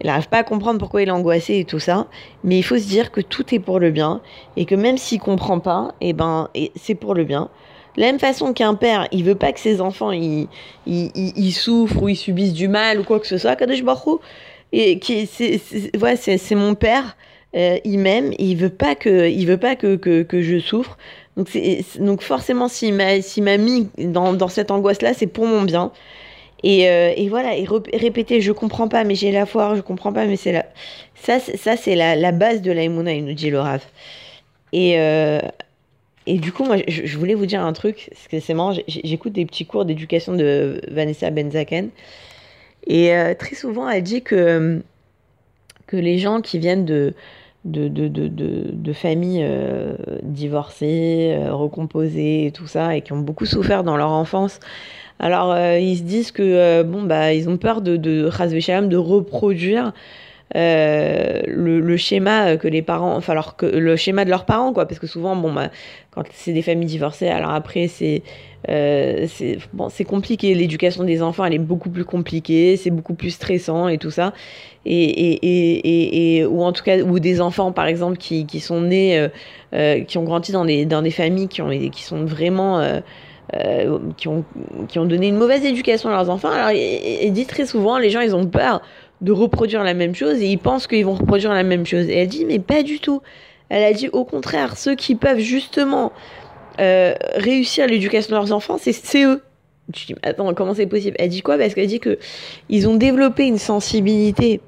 il 0.00 0.06
n'arrive 0.06 0.28
pas 0.28 0.38
à 0.38 0.44
comprendre 0.44 0.78
pourquoi 0.78 1.02
il 1.02 1.08
est 1.08 1.10
angoissé 1.10 1.58
et 1.58 1.64
tout 1.64 1.80
ça, 1.80 2.06
mais 2.44 2.56
il 2.58 2.62
faut 2.62 2.78
se 2.78 2.86
dire 2.86 3.10
que 3.10 3.20
tout 3.20 3.52
est 3.52 3.58
pour 3.58 3.80
le 3.80 3.90
bien 3.90 4.20
et 4.56 4.66
que 4.66 4.76
même 4.76 4.98
s'il 4.98 5.18
comprend 5.18 5.58
pas, 5.58 5.96
et 6.00 6.10
eh 6.10 6.12
ben, 6.12 6.48
c'est 6.76 6.94
pour 6.94 7.12
le 7.14 7.24
bien. 7.24 7.50
De 7.96 8.02
la 8.02 8.08
même 8.08 8.18
façon 8.18 8.52
qu'un 8.52 8.74
père, 8.74 9.08
il 9.10 9.24
veut 9.24 9.34
pas 9.34 9.52
que 9.52 9.60
ses 9.60 9.80
enfants 9.80 10.12
ils, 10.12 10.48
ils, 10.86 11.10
ils, 11.14 11.52
souffrent 11.52 12.02
ou 12.02 12.08
ils 12.08 12.16
subissent 12.16 12.52
du 12.52 12.68
mal 12.68 13.00
ou 13.00 13.04
quoi 13.04 13.20
que 13.20 13.26
ce 13.26 13.38
soit. 13.38 13.56
Kadosh 13.56 13.82
Baruch 13.82 14.20
et 14.72 14.98
qui 14.98 15.26
c'est 15.26 15.60
ouais, 15.96 16.16
c'est 16.16 16.54
mon 16.54 16.74
père, 16.74 17.16
euh, 17.56 17.78
il 17.84 17.98
m'aime, 17.98 18.32
il 18.38 18.56
veut 18.56 18.70
pas 18.70 18.94
que 18.94 19.28
il 19.28 19.46
veut 19.46 19.56
pas 19.56 19.76
que, 19.76 19.96
que, 19.96 20.22
que 20.22 20.42
je 20.42 20.58
souffre. 20.58 20.98
Donc 21.36 21.48
c'est 21.50 21.84
donc 21.98 22.22
forcément 22.22 22.68
s'il 22.68 22.94
m'a 22.94 23.22
s'il 23.22 23.44
m'a 23.44 23.56
mis 23.56 23.88
dans, 23.98 24.34
dans 24.34 24.48
cette 24.48 24.70
angoisse 24.70 25.02
là, 25.02 25.14
c'est 25.14 25.26
pour 25.26 25.46
mon 25.46 25.62
bien. 25.62 25.92
Et, 26.62 26.88
euh, 26.88 27.12
et, 27.16 27.28
voilà, 27.28 27.54
et 27.54 27.66
répéter, 27.94 28.40
je 28.40 28.50
comprends 28.50 28.88
pas, 28.88 29.04
mais 29.04 29.14
j'ai 29.14 29.30
la 29.30 29.44
foi, 29.46 29.74
je 29.76 29.82
comprends 29.82 30.12
pas, 30.12 30.24
mais 30.24 30.36
c'est 30.36 30.52
là. 30.52 30.64
Ça, 31.14 31.38
ça 31.38 31.76
c'est 31.76 31.94
la, 31.94 32.16
la, 32.16 32.32
base 32.32 32.62
de 32.62 32.72
l'aïmouna, 32.72 33.12
il 33.12 33.24
nous 33.24 33.34
dit 33.34 33.50
le 33.50 33.60
Rav. 33.60 33.84
Et, 34.72 34.98
euh, 34.98 35.38
et 36.26 36.38
du 36.38 36.52
coup, 36.52 36.64
moi, 36.64 36.76
je, 36.88 37.16
voulais 37.16 37.34
vous 37.34 37.46
dire 37.46 37.64
un 37.64 37.72
truc, 37.72 38.08
parce 38.10 38.26
que 38.26 38.40
c'est 38.40 38.54
marrant, 38.54 38.74
j'écoute 38.88 39.32
des 39.32 39.46
petits 39.46 39.64
cours 39.64 39.84
d'éducation 39.84 40.34
de 40.34 40.80
Vanessa 40.90 41.30
Benzaken. 41.30 41.90
Et 42.88 43.14
euh, 43.14 43.34
très 43.34 43.54
souvent, 43.54 43.88
elle 43.88 44.02
dit 44.02 44.22
que, 44.22 44.82
que 45.86 45.96
les 45.96 46.18
gens 46.18 46.40
qui 46.40 46.58
viennent 46.58 46.84
de, 46.84 47.14
de, 47.64 47.86
de, 47.86 48.08
de, 48.08 48.28
de 48.28 48.92
familles 48.92 49.44
euh, 49.44 49.94
divorcées, 50.22 51.36
euh, 51.38 51.54
recomposées 51.54 52.46
et 52.46 52.50
tout 52.50 52.66
ça, 52.66 52.96
et 52.96 53.02
qui 53.02 53.12
ont 53.12 53.20
beaucoup 53.20 53.46
souffert 53.46 53.84
dans 53.84 53.96
leur 53.96 54.10
enfance, 54.10 54.58
alors 55.20 55.56
ils 55.78 55.96
se 55.96 56.02
disent 56.02 56.30
que, 56.32 56.82
bon, 56.82 57.04
bah, 57.04 57.32
ils 57.32 57.48
ont 57.48 57.56
peur 57.56 57.80
de, 57.80 57.96
de, 57.96 58.28
de 58.28 58.96
reproduire 58.96 59.92
euh, 60.54 61.42
le, 61.48 61.96
schéma 61.96 62.56
que 62.56 62.68
les 62.68 62.80
parents, 62.80 63.16
enfin 63.16 63.32
alors 63.32 63.56
que 63.56 63.66
le 63.66 63.96
schéma 63.96 64.24
de 64.24 64.30
leurs 64.30 64.44
parents 64.44 64.72
quoi, 64.72 64.86
parce 64.86 65.00
que 65.00 65.08
souvent 65.08 65.34
bon 65.34 65.52
bah, 65.52 65.70
quand 66.12 66.22
c'est 66.32 66.52
des 66.52 66.62
familles 66.62 66.86
divorcées, 66.86 67.26
alors 67.26 67.50
après 67.50 67.88
c'est 67.88 68.22
euh, 68.68 69.26
c'est 69.26 70.04
compliqué, 70.04 70.54
l'éducation 70.54 71.02
des 71.02 71.20
enfants 71.20 71.44
elle 71.44 71.54
est 71.54 71.58
beaucoup 71.58 71.90
plus 71.90 72.04
compliquée, 72.04 72.76
c'est 72.76 72.90
beaucoup 72.90 73.14
plus 73.14 73.30
stressant 73.30 73.88
et 73.88 73.98
tout 73.98 74.12
ça, 74.12 74.34
et, 74.84 75.02
et, 75.02 75.34
et, 75.42 76.36
et, 76.36 76.46
ou 76.46 76.62
en 76.62 76.70
tout 76.70 76.84
cas 76.84 77.00
ou 77.02 77.18
des 77.18 77.40
enfants 77.40 77.72
par 77.72 77.86
exemple 77.86 78.16
qui, 78.16 78.46
qui 78.46 78.60
sont 78.60 78.82
nés, 78.82 79.28
euh, 79.74 80.04
qui 80.04 80.16
ont 80.16 80.24
grandi 80.24 80.52
dans 80.52 80.64
des 80.64 80.86
dans 80.86 81.02
des 81.02 81.10
familles 81.10 81.48
qui 81.48 81.60
ont 81.60 81.70
qui 81.70 82.04
sont 82.04 82.24
vraiment 82.24 83.00
qui, 84.16 84.28
ont, 84.28 84.44
qui 84.88 84.98
ont 84.98 85.06
donné 85.06 85.28
une 85.28 85.38
mauvaise 85.38 85.64
éducation 85.64 86.08
à 86.08 86.12
leurs 86.12 86.30
enfants. 86.30 86.50
Alors, 86.50 86.72
il, 86.72 87.30
dit 87.32 87.46
très 87.46 87.64
souvent, 87.64 87.96
les 87.96 88.10
gens, 88.10 88.20
ils 88.20 88.34
ont 88.34 88.44
peur 88.44 88.82
de 89.20 89.32
reproduire 89.32 89.82
la 89.82 89.94
même 89.94 90.14
chose 90.14 90.40
et 90.40 90.46
ils 90.46 90.58
pensent 90.58 90.86
qu'ils 90.86 91.04
vont 91.04 91.14
reproduire 91.14 91.52
la 91.52 91.62
même 91.62 91.86
chose. 91.86 92.08
Et 92.08 92.18
elle 92.18 92.28
dit, 92.28 92.44
mais 92.44 92.58
pas 92.58 92.82
du 92.82 93.00
tout. 93.00 93.22
Elle 93.68 93.82
a 93.82 93.92
dit, 93.92 94.08
au 94.08 94.24
contraire, 94.24 94.76
ceux 94.76 94.94
qui 94.94 95.14
peuvent 95.14 95.38
justement 95.38 96.12
euh, 96.80 97.14
réussir 97.34 97.86
l'éducation 97.86 98.30
de 98.30 98.40
leurs 98.40 98.52
enfants, 98.52 98.76
c'est 98.78 99.24
eux. 99.24 99.42
Je 99.94 100.06
dis, 100.06 100.14
attends, 100.22 100.52
comment 100.54 100.74
c'est 100.74 100.86
possible? 100.86 101.16
Elle 101.18 101.30
dit 101.30 101.42
quoi? 101.42 101.58
Parce 101.58 101.74
qu'elle 101.74 101.86
dit 101.86 102.00
que 102.00 102.18
ils 102.68 102.88
ont 102.88 102.96
développé 102.96 103.46
une 103.46 103.58
sensibilité 103.58 104.60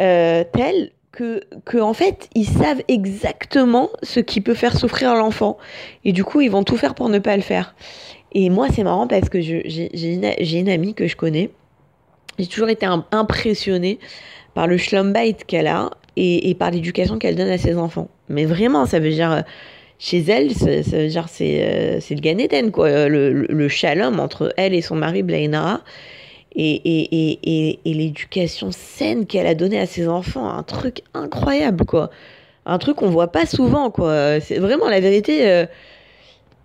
euh, 0.00 0.44
telle 0.52 0.90
que, 1.12 1.42
que, 1.64 1.78
en 1.78 1.92
fait, 1.92 2.28
ils 2.34 2.46
savent 2.46 2.82
exactement 2.88 3.90
ce 4.02 4.20
qui 4.20 4.40
peut 4.40 4.54
faire 4.54 4.76
souffrir 4.76 5.14
l'enfant. 5.14 5.58
Et 6.04 6.12
du 6.12 6.24
coup, 6.24 6.40
ils 6.40 6.50
vont 6.50 6.64
tout 6.64 6.76
faire 6.76 6.94
pour 6.94 7.08
ne 7.08 7.18
pas 7.18 7.36
le 7.36 7.42
faire. 7.42 7.74
Et 8.32 8.50
moi, 8.50 8.68
c'est 8.72 8.82
marrant 8.82 9.06
parce 9.06 9.28
que 9.28 9.40
j'ai 9.40 10.58
une, 10.58 10.68
amie 10.68 10.94
que 10.94 11.06
je 11.06 11.16
connais 11.16 11.50
j'ai 12.38 12.46
toujours 12.46 12.68
été 12.68 12.86
impressionnée 13.10 13.98
par 14.54 14.66
le 14.66 14.78
schlumbait 14.78 15.36
qu'elle 15.46 15.66
a. 15.66 15.90
et, 16.16 16.54
par 16.58 16.70
l'éducation 16.70 17.18
qu'elle 17.18 17.36
donne 17.36 17.48
à 17.48 17.58
ses 17.58 17.76
enfants. 17.76 18.08
Mais 18.28 18.44
vraiment, 18.44 18.86
ça 18.86 18.98
veut 18.98 19.10
dire 19.10 19.44
chez 19.98 20.18
elle, 20.28 20.52
ça, 20.52 20.66
veut 20.66 21.08
dire 21.08 21.28
c'est 21.28 22.00
c'est 22.00 22.14
le 22.14 22.20
Gan 22.20 22.70
quoi, 22.70 23.08
le, 23.08 23.32
le, 23.32 23.68
shalom 23.68 24.18
entre 24.20 24.52
elle 24.56 24.74
et 24.74 24.82
son 24.82 24.96
mari 24.96 25.22
Blainara. 25.22 25.80
Et, 26.54 26.74
et, 26.74 27.38
et, 27.42 27.78
et 27.82 27.94
l'éducation 27.94 28.72
saine 28.72 29.24
qu'elle 29.24 29.46
a 29.46 29.54
donnée 29.54 29.78
à 29.78 29.86
ses 29.86 30.06
enfants, 30.06 30.50
un 30.50 30.62
truc 30.62 31.00
incroyable, 31.14 31.86
quoi. 31.86 32.10
Un 32.66 32.76
truc 32.76 32.96
qu'on 32.96 33.08
voit 33.08 33.32
pas 33.32 33.46
souvent, 33.46 33.90
quoi. 33.90 34.38
C'est 34.40 34.58
vraiment 34.58 34.90
la 34.90 35.00
vérité. 35.00 35.66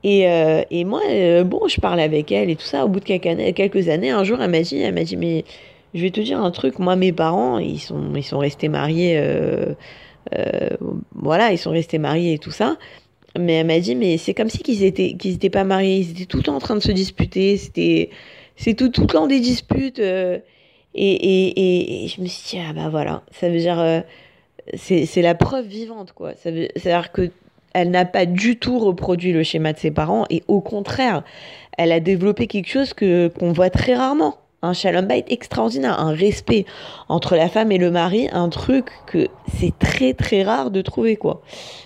Et, 0.04 0.27
euh, 0.27 0.62
et 0.70 0.86
moi, 0.86 1.01
euh, 1.10 1.44
bon, 1.44 1.68
je 1.68 1.82
parle 1.82 2.00
avec 2.00 2.32
elle 2.32 2.50
et 2.50 2.56
tout 2.56 2.66
ça. 2.66 2.86
Au 2.86 2.88
bout 2.88 3.00
de 3.00 3.06
quelques 3.06 3.89
années, 3.89 4.10
un 4.10 4.24
jour, 4.24 4.39
elle 4.42 4.51
m'a 4.51 4.62
dit, 4.62 4.80
elle 4.80 4.94
m'a 4.94 5.04
dit, 5.04 5.18
mais 5.18 5.44
je 5.94 6.01
vais 6.01 6.12
te 6.12 6.22
dire 6.22 6.39
un 6.39 6.51
truc. 6.51 6.80
Moi, 6.80 6.96
mes 6.96 7.12
parents, 7.12 7.58
ils 7.60 7.80
sont, 7.80 8.13
ils 8.16 8.24
sont 8.24 8.39
restés 8.39 8.70
mariés. 8.70 9.18
Euh, 9.18 9.74
voilà, 11.16 11.51
ils 11.51 11.58
sont 11.58 11.72
restés 11.72 11.98
mariés 11.98 12.34
et 12.34 12.39
tout 12.39 12.51
ça. 12.51 12.77
Mais 13.38 13.54
elle 13.54 13.68
m'a 13.68 13.80
dit, 13.80 13.96
mais 13.96 14.18
c'est 14.18 14.34
comme 14.34 14.50
si 14.50 14.60
qu'ils 14.60 14.84
étaient, 14.84 15.13
qu'ils 15.13 15.36
étaient 15.36 15.50
pas 15.50 15.63
mariés. 15.63 15.98
Ils 15.98 16.12
étaient 16.12 16.25
tout 16.25 16.38
le 16.38 16.44
temps 16.44 16.56
en 16.56 16.60
train 16.60 16.75
de 16.75 16.82
se 16.82 16.92
disputer. 16.92 17.58
C'était, 17.58 18.10
c'est 18.56 18.75
tout, 18.75 18.89
tout 18.89 19.01
le 19.01 19.08
temps 19.08 19.27
des 19.27 19.39
disputes. 19.39 20.00
et, 20.00 20.42
et, 20.96 22.04
et, 22.04 22.08
je 22.08 22.22
me 22.22 22.27
suis 22.27 22.58
dit, 22.58 22.63
ah 22.68 22.74
bah 22.74 22.89
voilà, 22.89 23.24
ça 23.32 23.50
veut 23.50 23.60
dire, 23.60 24.04
c'est 24.75 25.22
la 25.22 25.36
preuve 25.36 25.66
vivante, 25.68 26.13
quoi. 26.13 26.34
Ça 26.36 26.51
veut, 26.51 26.68
c'est-à-dire 26.75 27.12
que 27.12 27.30
elle 27.77 27.91
n'a 27.91 28.05
pas 28.05 28.25
du 28.25 28.57
tout 28.57 28.79
reproduit 28.79 29.31
le 29.31 29.43
schéma 29.43 29.72
de 29.72 29.77
ses 29.77 29.91
parents 29.91 30.25
et 30.31 30.43
au 30.48 30.62
contraire, 30.62 31.24
elle 31.77 31.91
a 31.91 32.00
développé 32.00 32.48
quelque 32.48 32.69
chose 32.69 32.93
que 32.96 33.27
qu'on 33.27 33.51
voit 33.51 33.69
très 33.69 33.93
rarement. 33.93 34.38
Un 34.63 34.74
shalom 34.74 35.05
bait 35.05 35.24
extraordinaire, 35.27 36.00
un 36.00 36.12
respect 36.12 36.65
entre 37.07 37.36
la 37.36 37.48
femme 37.48 37.72
et 37.72 37.77
le 37.77 37.91
mari, 37.91 38.29
un 38.31 38.50
truc 38.50 38.89
que 39.05 39.27
c'est 39.60 39.77
très 39.77 40.15
très 40.15 40.41
rare 40.41 40.72
de 40.72 40.81
trouver 40.81 41.17
quoi. 41.17 41.43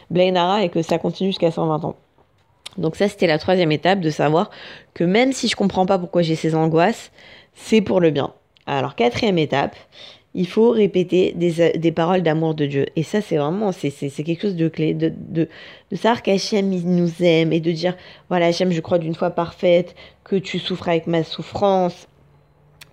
Blainara 0.10 0.64
et 0.64 0.70
que 0.70 0.82
ça 0.82 0.98
continue 0.98 1.32
jusqu'à 1.32 1.52
120 1.52 1.84
ans. 1.84 1.96
Donc 2.78 2.96
ça 2.96 3.10
c'était 3.10 3.28
la 3.28 3.38
troisième 3.38 3.74
étape 3.74 4.00
de 4.00 4.10
savoir 4.10 4.50
que 4.94 5.04
même 5.04 5.34
si 5.34 5.50
je 5.50 5.58
comprends 5.58 5.86
pas 5.86 6.00
pourquoi 6.00 6.22
j'ai 6.22 6.36
ces 6.36 6.56
angoisses, 6.56 7.12
c'est 7.54 7.82
pour 7.82 8.00
le 8.00 8.12
bien. 8.12 8.34
Alors 8.66 8.96
quatrième 8.96 9.38
étape, 9.38 9.76
il 10.34 10.48
faut 10.48 10.72
répéter 10.72 11.34
des, 11.36 11.78
des 11.78 11.92
paroles 11.92 12.22
d'amour 12.22 12.56
de 12.56 12.66
Dieu. 12.66 12.86
Et 12.96 13.04
ça, 13.04 13.22
c'est 13.22 13.38
vraiment, 13.38 13.72
c'est, 13.72 13.92
quelque 13.92 14.42
chose 14.42 14.56
de 14.56 14.70
clé, 14.70 14.94
de, 14.94 15.12
de, 15.16 15.50
de 15.92 15.96
savoir 15.96 16.24
qu'Hachem, 16.24 16.72
il 16.72 16.88
nous 16.88 17.12
aime 17.22 17.52
et 17.52 17.60
de 17.60 17.72
dire, 17.72 17.98
voilà, 18.30 18.48
Hachem, 18.48 18.72
je 18.72 18.80
crois 18.80 18.98
d'une 18.98 19.16
foi 19.16 19.32
parfaite, 19.32 19.94
que 20.24 20.38
tu 20.38 20.60
souffres 20.60 20.88
avec 20.88 21.08
ma 21.08 21.24
souffrance 21.24 22.08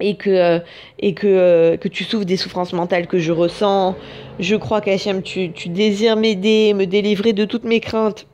et 0.01 0.17
que, 0.17 0.31
euh, 0.31 0.59
et 0.99 1.15
que, 1.15 1.27
euh, 1.27 1.77
que 1.77 1.89
tu 1.89 2.03
souffres 2.03 2.25
des 2.25 2.37
souffrances 2.37 2.73
mentales 2.73 3.07
que 3.07 3.19
je 3.19 3.31
ressens. 3.31 3.95
Je 4.41 4.57
crois 4.57 4.81
qu'Hachem, 4.81 5.23
tu, 5.23 5.53
tu 5.53 5.69
désires 5.69 6.17
m'aider, 6.17 6.75
me 6.75 6.87
délivrer 6.87 7.33
de 7.33 7.45
toutes 7.45 7.65
mes 7.65 7.81
craintes. 7.81 8.27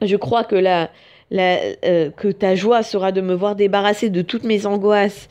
Je 0.00 0.16
crois 0.16 0.44
que, 0.44 0.56
la, 0.56 0.90
euh, 1.32 2.10
que 2.16 2.28
ta 2.28 2.54
joie 2.54 2.82
sera 2.82 3.12
de 3.12 3.20
me 3.20 3.34
voir 3.34 3.56
débarrasser 3.56 4.10
de 4.10 4.22
toutes 4.22 4.44
mes 4.44 4.66
angoisses. 4.66 5.28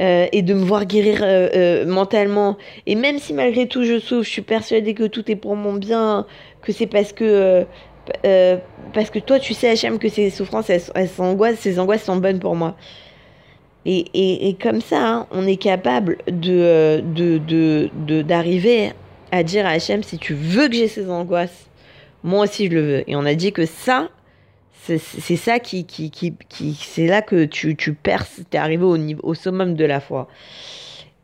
Euh, 0.00 0.28
et 0.30 0.42
de 0.42 0.54
me 0.54 0.62
voir 0.62 0.86
guérir 0.86 1.22
euh, 1.22 1.84
mentalement. 1.84 2.56
Et 2.86 2.94
même 2.94 3.18
si 3.18 3.32
malgré 3.32 3.66
tout 3.66 3.82
je 3.82 3.98
souffre, 3.98 4.22
je 4.22 4.30
suis 4.30 4.42
persuadée 4.42 4.94
que 4.94 5.08
tout 5.08 5.28
est 5.28 5.34
pour 5.34 5.56
mon 5.56 5.72
bien, 5.72 6.24
que 6.62 6.70
c'est 6.70 6.86
parce 6.86 7.12
que 7.12 7.66
parce 8.92 9.10
que 9.10 9.18
toi 9.18 9.40
tu 9.40 9.54
sais 9.54 9.68
Hachem 9.68 9.98
que 9.98 10.08
ces 10.08 10.30
souffrances, 10.30 10.70
elles, 10.70 10.82
elles 10.94 11.10
angoisses, 11.18 11.58
ces 11.58 11.80
angoisses 11.80 12.04
sont 12.04 12.14
bonnes 12.14 12.38
pour 12.38 12.54
moi. 12.54 12.76
Et, 13.86 14.04
et, 14.14 14.48
et 14.48 14.54
comme 14.54 14.80
ça, 14.80 15.04
hein, 15.04 15.26
on 15.32 15.44
est 15.48 15.56
capable 15.56 16.18
de 16.30 17.00
d'arriver 18.22 18.86
de, 18.86 18.90
de, 18.90 19.36
à 19.36 19.42
dire 19.42 19.66
à 19.66 19.70
Hachem 19.70 20.04
si 20.04 20.16
tu 20.18 20.32
veux 20.32 20.68
que 20.68 20.74
j'ai 20.74 20.86
ces 20.86 21.10
angoisses, 21.10 21.68
moi 22.22 22.44
aussi 22.44 22.66
je 22.66 22.74
le 22.74 22.82
veux. 22.82 23.10
Et 23.10 23.16
on 23.16 23.26
a 23.26 23.34
dit 23.34 23.52
que 23.52 23.66
ça, 23.66 24.10
c'est 24.86 25.36
ça 25.36 25.58
qui, 25.58 25.84
qui, 25.84 26.10
qui, 26.10 26.34
qui 26.48 26.74
c'est 26.74 27.06
là 27.06 27.20
que 27.20 27.44
tu, 27.44 27.76
tu 27.76 27.92
perces, 27.92 28.40
tu 28.50 28.56
es 28.56 28.60
arrivé 28.60 28.84
au, 28.84 28.96
niveau, 28.96 29.20
au 29.22 29.34
summum 29.34 29.74
de 29.74 29.84
la 29.84 30.00
foi. 30.00 30.28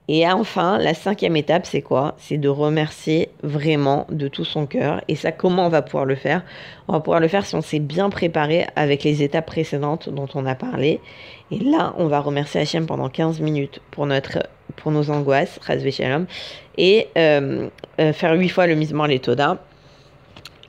Et 0.06 0.28
enfin, 0.28 0.76
la 0.76 0.92
cinquième 0.92 1.34
étape, 1.34 1.64
c'est 1.64 1.80
quoi? 1.80 2.14
C'est 2.18 2.36
de 2.36 2.48
remercier 2.48 3.30
vraiment 3.42 4.06
de 4.10 4.28
tout 4.28 4.44
son 4.44 4.66
cœur. 4.66 5.00
Et 5.08 5.16
ça, 5.16 5.32
comment 5.32 5.66
on 5.66 5.70
va 5.70 5.80
pouvoir 5.80 6.04
le 6.04 6.14
faire? 6.14 6.42
On 6.88 6.92
va 6.92 7.00
pouvoir 7.00 7.20
le 7.20 7.28
faire 7.28 7.46
si 7.46 7.54
on 7.54 7.62
s'est 7.62 7.78
bien 7.78 8.10
préparé 8.10 8.66
avec 8.76 9.02
les 9.02 9.22
étapes 9.22 9.46
précédentes 9.46 10.10
dont 10.10 10.28
on 10.34 10.44
a 10.44 10.54
parlé. 10.54 11.00
Et 11.50 11.58
là, 11.58 11.94
on 11.96 12.06
va 12.06 12.20
remercier 12.20 12.60
Hachem 12.60 12.84
pendant 12.84 13.08
15 13.08 13.40
minutes 13.40 13.80
pour, 13.90 14.04
notre, 14.04 14.46
pour 14.76 14.92
nos 14.92 15.10
angoisses, 15.10 15.58
et 16.76 17.08
euh, 17.16 17.68
euh, 17.98 18.12
faire 18.12 18.34
huit 18.34 18.48
fois 18.50 18.66
le 18.66 18.74
misement 18.74 19.06
les 19.06 19.20
Toda 19.20 19.64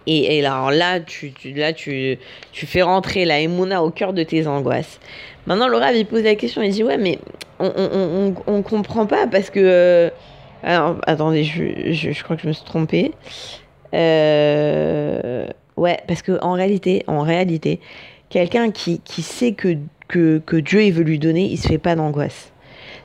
et, 0.07 0.45
alors 0.45 0.71
là, 0.71 0.99
tu, 0.99 1.31
tu, 1.31 1.51
là 1.53 1.73
tu, 1.73 2.17
tu 2.51 2.65
fais 2.65 2.81
rentrer 2.81 3.25
la 3.25 3.39
Emouna 3.39 3.83
au 3.83 3.89
cœur 3.89 4.13
de 4.13 4.23
tes 4.23 4.47
angoisses. 4.47 4.99
Maintenant, 5.47 5.67
Laura 5.67 5.91
il 5.93 6.05
pose 6.05 6.23
la 6.23 6.35
question, 6.35 6.61
il 6.61 6.71
dit 6.71 6.83
Ouais, 6.83 6.97
mais 6.97 7.19
on, 7.59 7.71
on, 7.75 8.33
on, 8.47 8.53
on 8.57 8.61
comprend 8.61 9.05
pas 9.05 9.27
parce 9.27 9.49
que. 9.49 9.59
Euh, 9.61 10.09
alors, 10.63 10.97
attendez, 11.05 11.43
je, 11.43 11.91
je, 11.91 12.11
je, 12.11 12.23
crois 12.23 12.35
que 12.35 12.41
je 12.41 12.47
me 12.47 12.53
suis 12.53 12.65
trompée. 12.65 13.11
Euh, 13.93 15.47
ouais, 15.77 15.99
parce 16.07 16.21
que 16.21 16.39
en 16.41 16.53
réalité, 16.53 17.03
en 17.07 17.21
réalité, 17.21 17.79
quelqu'un 18.29 18.71
qui, 18.71 18.99
qui 19.01 19.21
sait 19.21 19.51
que, 19.51 19.77
que, 20.07 20.41
que 20.45 20.55
Dieu 20.55 20.83
il 20.83 20.93
veut 20.93 21.03
lui 21.03 21.19
donner, 21.19 21.45
il 21.45 21.57
se 21.57 21.67
fait 21.67 21.77
pas 21.77 21.95
d'angoisse. 21.95 22.51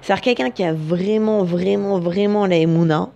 C'est-à-dire 0.00 0.22
quelqu'un 0.22 0.50
qui 0.50 0.64
a 0.64 0.72
vraiment, 0.72 1.44
vraiment, 1.44 1.98
vraiment 1.98 2.46
la 2.46 2.56
Emouna, 2.56 3.10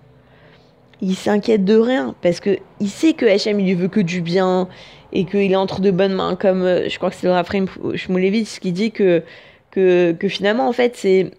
il 1.05 1.15
s'inquiète 1.15 1.65
de 1.65 1.77
rien 1.77 2.15
parce 2.23 2.41
que 2.41 2.59
il 2.81 2.89
sait 2.89 3.13
que 3.13 3.27
Hachem 3.27 3.61
il 3.61 3.67
lui 3.67 3.75
veut 3.75 3.89
que 3.89 4.01
du 4.01 4.23
bien 4.23 4.69
et 5.13 5.27
qu'il 5.27 5.53
est 5.53 5.57
entre 5.57 5.81
de 5.81 5.91
bonnes 5.91 6.15
mains 6.15 6.35
comme 6.35 6.63
euh, 6.63 6.89
je 6.89 6.97
crois 6.97 7.11
que 7.11 7.17
c'est 7.17 7.27
le 7.27 7.33
Raphaël 7.33 7.67
Shmulevitch 7.95 8.59
qui 8.59 8.73
dit 8.73 8.91
que, 8.91 9.23
que, 9.71 10.17
finalement 10.29 10.67
en 10.67 10.73
fait 10.73 10.97
c'est 10.97 11.31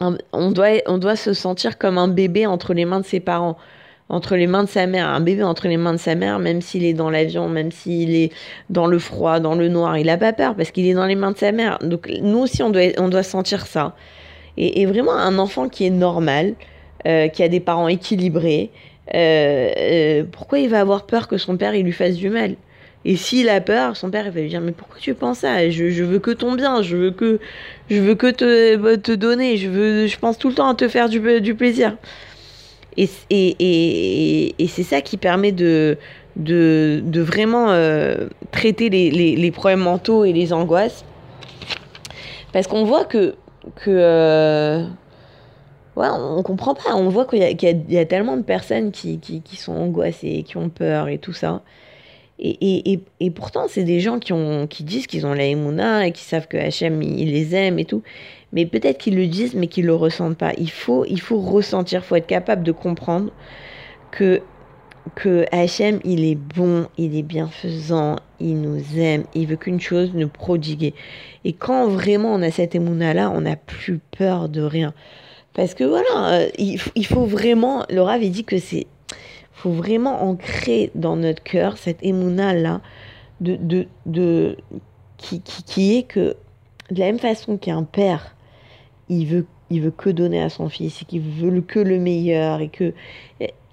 on 0.00 0.50
doit, 0.50 0.68
on 0.86 0.98
doit 0.98 1.16
se 1.16 1.32
sentir 1.32 1.78
comme 1.78 1.96
un 1.96 2.08
bébé 2.08 2.46
entre 2.46 2.74
les 2.74 2.84
mains 2.84 3.00
de 3.00 3.06
ses 3.06 3.20
parents 3.20 3.56
entre 4.10 4.36
les 4.36 4.46
mains 4.46 4.64
de 4.64 4.68
sa 4.68 4.86
mère, 4.86 5.08
un 5.08 5.20
bébé 5.20 5.42
entre 5.42 5.66
les 5.66 5.78
mains 5.78 5.94
de 5.94 5.98
sa 5.98 6.14
mère, 6.14 6.38
même 6.38 6.60
s'il 6.60 6.84
est 6.84 6.92
dans 6.92 7.08
l'avion, 7.08 7.48
même 7.48 7.72
s'il 7.72 8.14
est 8.14 8.34
dans 8.68 8.86
le 8.86 8.98
froid, 8.98 9.40
dans 9.40 9.54
le 9.54 9.68
noir, 9.68 9.96
il 9.96 10.06
n'a 10.06 10.18
pas 10.18 10.34
peur 10.34 10.54
parce 10.54 10.72
qu'il 10.72 10.86
est 10.86 10.92
dans 10.92 11.06
les 11.06 11.14
mains 11.14 11.32
de 11.32 11.38
sa 11.38 11.52
mère. 11.52 11.78
Donc 11.80 12.12
nous 12.20 12.40
aussi, 12.40 12.62
on 12.62 12.68
doit, 12.68 12.82
on 12.98 13.08
doit 13.08 13.22
sentir 13.22 13.66
ça. 13.66 13.96
Et 14.58 14.84
vraiment, 14.84 15.14
un 15.14 15.38
enfant 15.38 15.70
qui 15.70 15.86
est 15.86 15.90
normal, 15.90 16.54
euh, 17.06 17.28
qui 17.28 17.42
a 17.42 17.48
des 17.48 17.60
parents 17.60 17.88
équilibrés, 17.88 18.70
euh, 19.14 19.70
euh, 19.78 20.24
pourquoi 20.32 20.58
il 20.58 20.70
va 20.70 20.80
avoir 20.80 21.04
peur 21.04 21.28
que 21.28 21.36
son 21.36 21.58
père 21.58 21.74
il 21.74 21.84
lui 21.84 21.92
fasse 21.92 22.14
du 22.14 22.30
mal? 22.30 22.54
Et 23.04 23.16
s'il 23.16 23.50
a 23.50 23.60
peur, 23.60 23.94
son 23.94 24.10
père 24.10 24.24
il 24.24 24.32
va 24.32 24.40
lui 24.40 24.48
dire 24.48 24.62
mais 24.62 24.72
pourquoi 24.72 24.96
tu 24.98 25.12
penses 25.12 25.40
ça? 25.40 25.68
Je, 25.68 26.02
veux 26.02 26.18
que 26.18 26.30
ton 26.30 26.54
bien, 26.54 26.80
je 26.80 26.96
veux 26.96 27.10
que 27.10 27.40
je 27.90 28.00
veux 28.00 28.14
que 28.14 28.30
te, 28.30 28.96
te 28.96 29.12
donner, 29.12 29.58
je 29.58 29.68
veux 29.68 30.06
je 30.06 30.18
pense 30.18 30.38
tout 30.38 30.48
le 30.48 30.54
temps 30.54 30.70
à 30.70 30.74
te 30.74 30.88
faire 30.88 31.10
du, 31.10 31.20
plaisir. 31.54 31.94
Et, 32.96 33.10
et, 33.28 34.54
et, 34.58 34.66
c'est 34.66 34.82
ça 34.82 35.02
qui 35.02 35.18
permet 35.18 35.52
de, 35.52 35.98
de, 36.36 37.20
vraiment 37.20 37.66
traiter 38.50 38.88
les, 38.88 39.10
les, 39.10 39.50
problèmes 39.50 39.80
mentaux 39.80 40.24
et 40.24 40.32
les 40.32 40.54
angoisses. 40.54 41.04
Parce 42.54 42.66
qu'on 42.66 42.84
voit 42.84 43.04
que, 43.04 43.34
que 43.76 44.86
ouais, 45.96 46.08
on 46.10 46.42
comprend 46.42 46.74
pas. 46.74 46.94
On 46.94 47.08
voit 47.08 47.26
qu'il 47.26 47.42
y, 47.42 47.92
y, 47.92 47.98
a 47.98 48.04
tellement 48.04 48.36
de 48.36 48.42
personnes 48.42 48.92
qui, 48.92 49.18
qui, 49.18 49.40
qui, 49.40 49.56
sont 49.56 49.72
angoissées, 49.72 50.44
qui 50.46 50.56
ont 50.56 50.68
peur 50.68 51.08
et 51.08 51.18
tout 51.18 51.32
ça. 51.32 51.62
Et, 52.38 52.92
et, 52.92 53.00
et, 53.20 53.30
pourtant, 53.30 53.66
c'est 53.68 53.84
des 53.84 54.00
gens 54.00 54.18
qui, 54.18 54.32
ont, 54.32 54.66
qui 54.66 54.82
disent 54.82 55.06
qu'ils 55.06 55.24
ont 55.24 55.34
la 55.34 55.46
Emouna 55.46 56.06
et 56.06 56.12
qui 56.12 56.24
savent 56.24 56.48
que 56.48 56.56
Hachem, 56.56 57.00
il 57.00 57.30
les 57.30 57.54
aime 57.54 57.78
et 57.78 57.84
tout. 57.84 58.02
Mais 58.52 58.66
peut-être 58.66 58.98
qu'ils 58.98 59.16
le 59.16 59.26
disent, 59.26 59.54
mais 59.54 59.68
qu'ils 59.68 59.86
le 59.86 59.94
ressentent 59.94 60.36
pas. 60.36 60.52
Il 60.58 60.70
faut, 60.70 61.04
il 61.06 61.20
faut 61.20 61.40
ressentir, 61.40 62.00
il 62.00 62.06
faut 62.06 62.16
être 62.16 62.26
capable 62.26 62.64
de 62.64 62.72
comprendre 62.72 63.30
que, 64.10 64.42
que 65.14 65.44
Hachem, 65.52 66.00
il 66.04 66.24
est 66.24 66.34
bon, 66.34 66.88
il 66.98 67.16
est 67.16 67.22
bienfaisant, 67.22 68.16
il 68.40 68.60
nous 68.60 68.82
aime, 68.98 69.24
il 69.34 69.46
veut 69.46 69.56
qu'une 69.56 69.80
chose, 69.80 70.12
nous 70.14 70.28
prodiguer. 70.28 70.94
Et 71.44 71.52
quand 71.52 71.88
vraiment 71.88 72.34
on 72.34 72.42
a 72.42 72.50
cette 72.50 72.74
Emouna-là, 72.74 73.30
on 73.30 73.42
n'a 73.42 73.56
plus 73.56 74.00
peur 74.16 74.48
de 74.48 74.60
rien. 74.60 74.92
Parce 75.54 75.74
que 75.74 75.84
voilà, 75.84 76.34
euh, 76.34 76.48
il, 76.58 77.06
faut 77.06 77.24
vraiment, 77.24 77.84
le 77.88 78.02
Rav, 78.02 78.22
il 78.22 78.30
dit 78.30 78.44
que 78.44 78.58
c'est, 78.58 78.86
faut 79.52 79.70
vraiment 79.70 80.22
ancrer 80.22 80.90
dans 80.94 81.16
notre 81.16 81.42
cœur 81.42 81.78
cette 81.78 82.02
émouna-là, 82.02 82.80
de, 83.40 83.56
de, 83.56 83.86
de, 84.06 84.56
qui, 85.16 85.40
qui, 85.40 85.62
qui 85.62 85.96
est 85.96 86.02
que, 86.02 86.36
de 86.90 86.98
la 86.98 87.06
même 87.06 87.20
façon 87.20 87.56
qu'un 87.56 87.84
père, 87.84 88.34
il 89.08 89.26
veut, 89.26 89.46
il 89.70 89.80
veut 89.80 89.92
que 89.92 90.10
donner 90.10 90.42
à 90.42 90.48
son 90.50 90.68
fils, 90.68 91.02
et 91.02 91.04
qu'il 91.04 91.20
veut 91.20 91.60
que 91.60 91.78
le 91.78 92.00
meilleur, 92.00 92.60
et 92.60 92.68
que 92.68 92.92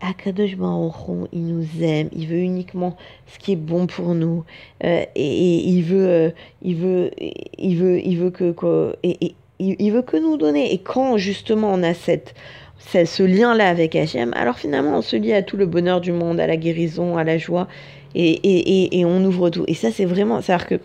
Akadosh 0.01 0.57
Baruch 0.57 1.27
il 1.31 1.45
nous 1.45 1.83
aime, 1.83 2.09
il 2.11 2.27
veut 2.27 2.39
uniquement 2.39 2.95
ce 3.27 3.39
qui 3.39 3.53
est 3.53 3.57
bon 3.57 3.87
pour 3.87 4.13
nous, 4.13 4.43
euh, 4.83 5.03
et, 5.15 5.57
et, 5.57 5.67
il 5.67 5.83
veut, 5.83 6.07
euh, 6.07 6.29
il 6.61 6.75
veut, 6.75 7.11
il 7.57 7.77
veut, 7.77 8.05
il 8.05 8.17
veut 8.17 8.31
que, 8.31 8.51
que 8.51 8.95
et, 9.03 9.25
et, 9.25 9.35
il, 9.61 9.91
veut 9.91 10.01
que 10.01 10.17
nous 10.17 10.37
donner. 10.37 10.73
Et 10.73 10.77
quand 10.79 11.17
justement 11.17 11.71
on 11.73 11.83
a 11.83 11.93
cette, 11.93 12.33
ce 12.79 13.23
lien-là 13.23 13.69
avec 13.69 13.95
Hachem, 13.95 14.33
alors 14.35 14.57
finalement 14.57 14.97
on 14.97 15.01
se 15.01 15.15
lie 15.15 15.33
à 15.33 15.43
tout 15.43 15.57
le 15.57 15.65
bonheur 15.65 16.01
du 16.01 16.11
monde, 16.11 16.39
à 16.39 16.47
la 16.47 16.57
guérison, 16.57 17.17
à 17.17 17.23
la 17.23 17.37
joie, 17.37 17.67
et, 18.15 18.31
et, 18.31 18.99
et, 18.99 19.05
on 19.05 19.23
ouvre 19.23 19.49
tout. 19.49 19.63
Et 19.67 19.73
ça 19.73 19.91
c'est 19.91 20.05
vraiment, 20.05 20.41
c'est-à-dire 20.41 20.67
que, 20.67 20.79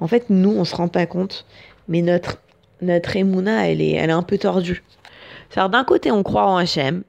en 0.00 0.06
fait, 0.06 0.26
nous 0.30 0.50
on 0.50 0.64
se 0.64 0.76
rend 0.76 0.88
pas 0.88 1.06
compte, 1.06 1.46
mais 1.88 2.02
notre, 2.02 2.40
notre 2.82 3.16
émouna, 3.16 3.68
elle 3.68 3.80
est, 3.80 3.92
elle 3.92 4.10
est 4.10 4.14
un 4.14 4.22
peu 4.22 4.38
tordue. 4.38 4.82
C'est-à-dire 5.48 5.70
d'un 5.70 5.84
côté 5.84 6.10
on 6.12 6.22
croit 6.22 6.46
en 6.46 6.56
Hachem, 6.56 7.02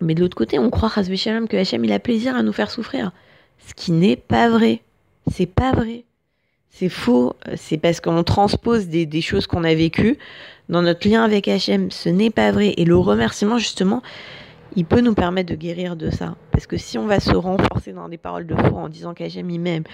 mais 0.00 0.14
de 0.14 0.20
l'autre 0.20 0.36
côté 0.36 0.58
on 0.58 0.70
croit, 0.70 0.90
Shalom, 0.90 1.48
que 1.48 1.56
Hachem 1.56 1.84
il 1.84 1.92
a 1.92 1.98
plaisir 1.98 2.34
à 2.36 2.42
nous 2.42 2.52
faire 2.52 2.70
souffrir. 2.70 3.12
Ce 3.66 3.74
qui 3.74 3.92
n'est 3.92 4.16
pas 4.16 4.48
vrai. 4.48 4.80
C'est 5.30 5.46
pas 5.46 5.72
vrai. 5.72 6.05
C'est 6.78 6.90
faux. 6.90 7.32
C'est 7.54 7.78
parce 7.78 8.02
qu'on 8.02 8.22
transpose 8.22 8.88
des, 8.88 9.20
choses 9.22 9.46
qu'on 9.46 9.64
a 9.64 9.74
vécues 9.74 10.18
dans 10.68 10.82
notre 10.82 11.08
lien 11.08 11.24
avec 11.24 11.48
Hachem. 11.48 11.90
Ce 11.90 12.10
n'est 12.10 12.28
pas 12.28 12.52
vrai. 12.52 12.74
Et 12.76 12.84
le 12.84 12.98
remerciement, 12.98 13.56
justement, 13.56 14.02
il 14.74 14.84
peut 14.84 15.00
nous 15.00 15.14
permettre 15.14 15.48
de 15.48 15.54
guérir 15.54 15.96
de 15.96 16.10
ça. 16.10 16.36
Parce 16.52 16.66
que 16.66 16.76
si 16.76 16.98
on 16.98 17.06
va 17.06 17.18
se 17.18 17.34
renforcer 17.34 17.94
dans 17.94 18.10
des 18.10 18.18
paroles 18.18 18.46
de 18.46 18.54
foi 18.54 18.78
en 18.78 18.90
disant 18.90 19.14
qu'Hachem 19.14 19.48
il 19.48 19.58
m'aime, 19.58 19.84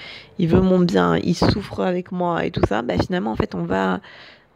il 0.40 0.48
veut 0.48 0.60
mon 0.60 0.80
bien, 0.80 1.18
il 1.18 1.36
souffre 1.36 1.82
avec 1.82 2.10
moi 2.10 2.44
et 2.44 2.50
tout 2.50 2.66
ça, 2.68 2.82
bah 2.82 2.98
finalement 2.98 3.30
en 3.30 3.36
fait 3.36 3.54
on 3.54 3.62
va 3.62 4.00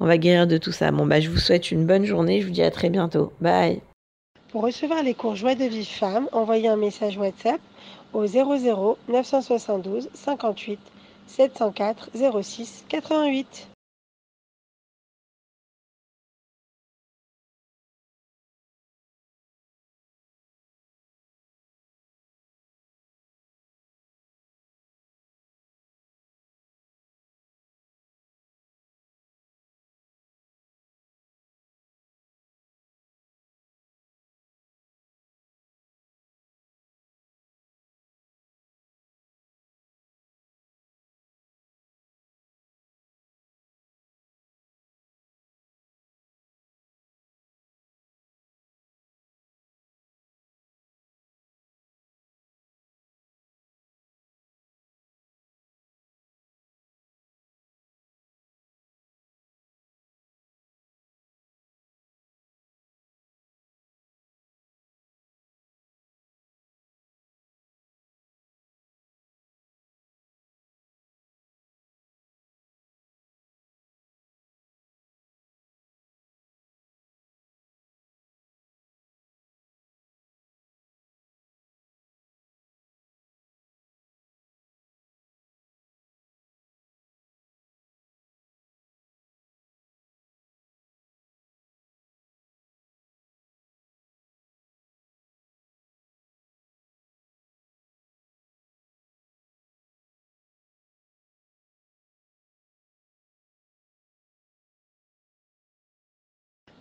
on 0.00 0.06
va 0.06 0.18
guérir 0.18 0.48
de 0.48 0.58
tout 0.58 0.72
ça. 0.72 0.90
Bon 0.90 1.06
bah 1.06 1.20
je 1.20 1.30
vous 1.30 1.38
souhaite 1.38 1.70
une 1.70 1.86
bonne 1.86 2.04
journée, 2.04 2.40
je 2.40 2.46
vous 2.46 2.52
dis 2.52 2.62
à 2.62 2.72
très 2.72 2.90
bientôt. 2.90 3.32
Bye. 3.40 3.80
Pour 4.50 4.62
recevoir 4.62 5.04
les 5.04 5.14
cours 5.14 5.36
Joie 5.36 5.54
de 5.54 5.64
vie 5.64 5.84
femme, 5.84 6.28
envoyez 6.32 6.66
un 6.66 6.76
message 6.76 7.16
WhatsApp 7.18 7.60
au 8.12 8.26
00 8.26 8.98
972 9.08 10.08
58 10.12 10.80
704 11.26 12.08
06 12.14 12.84
88. 12.88 13.75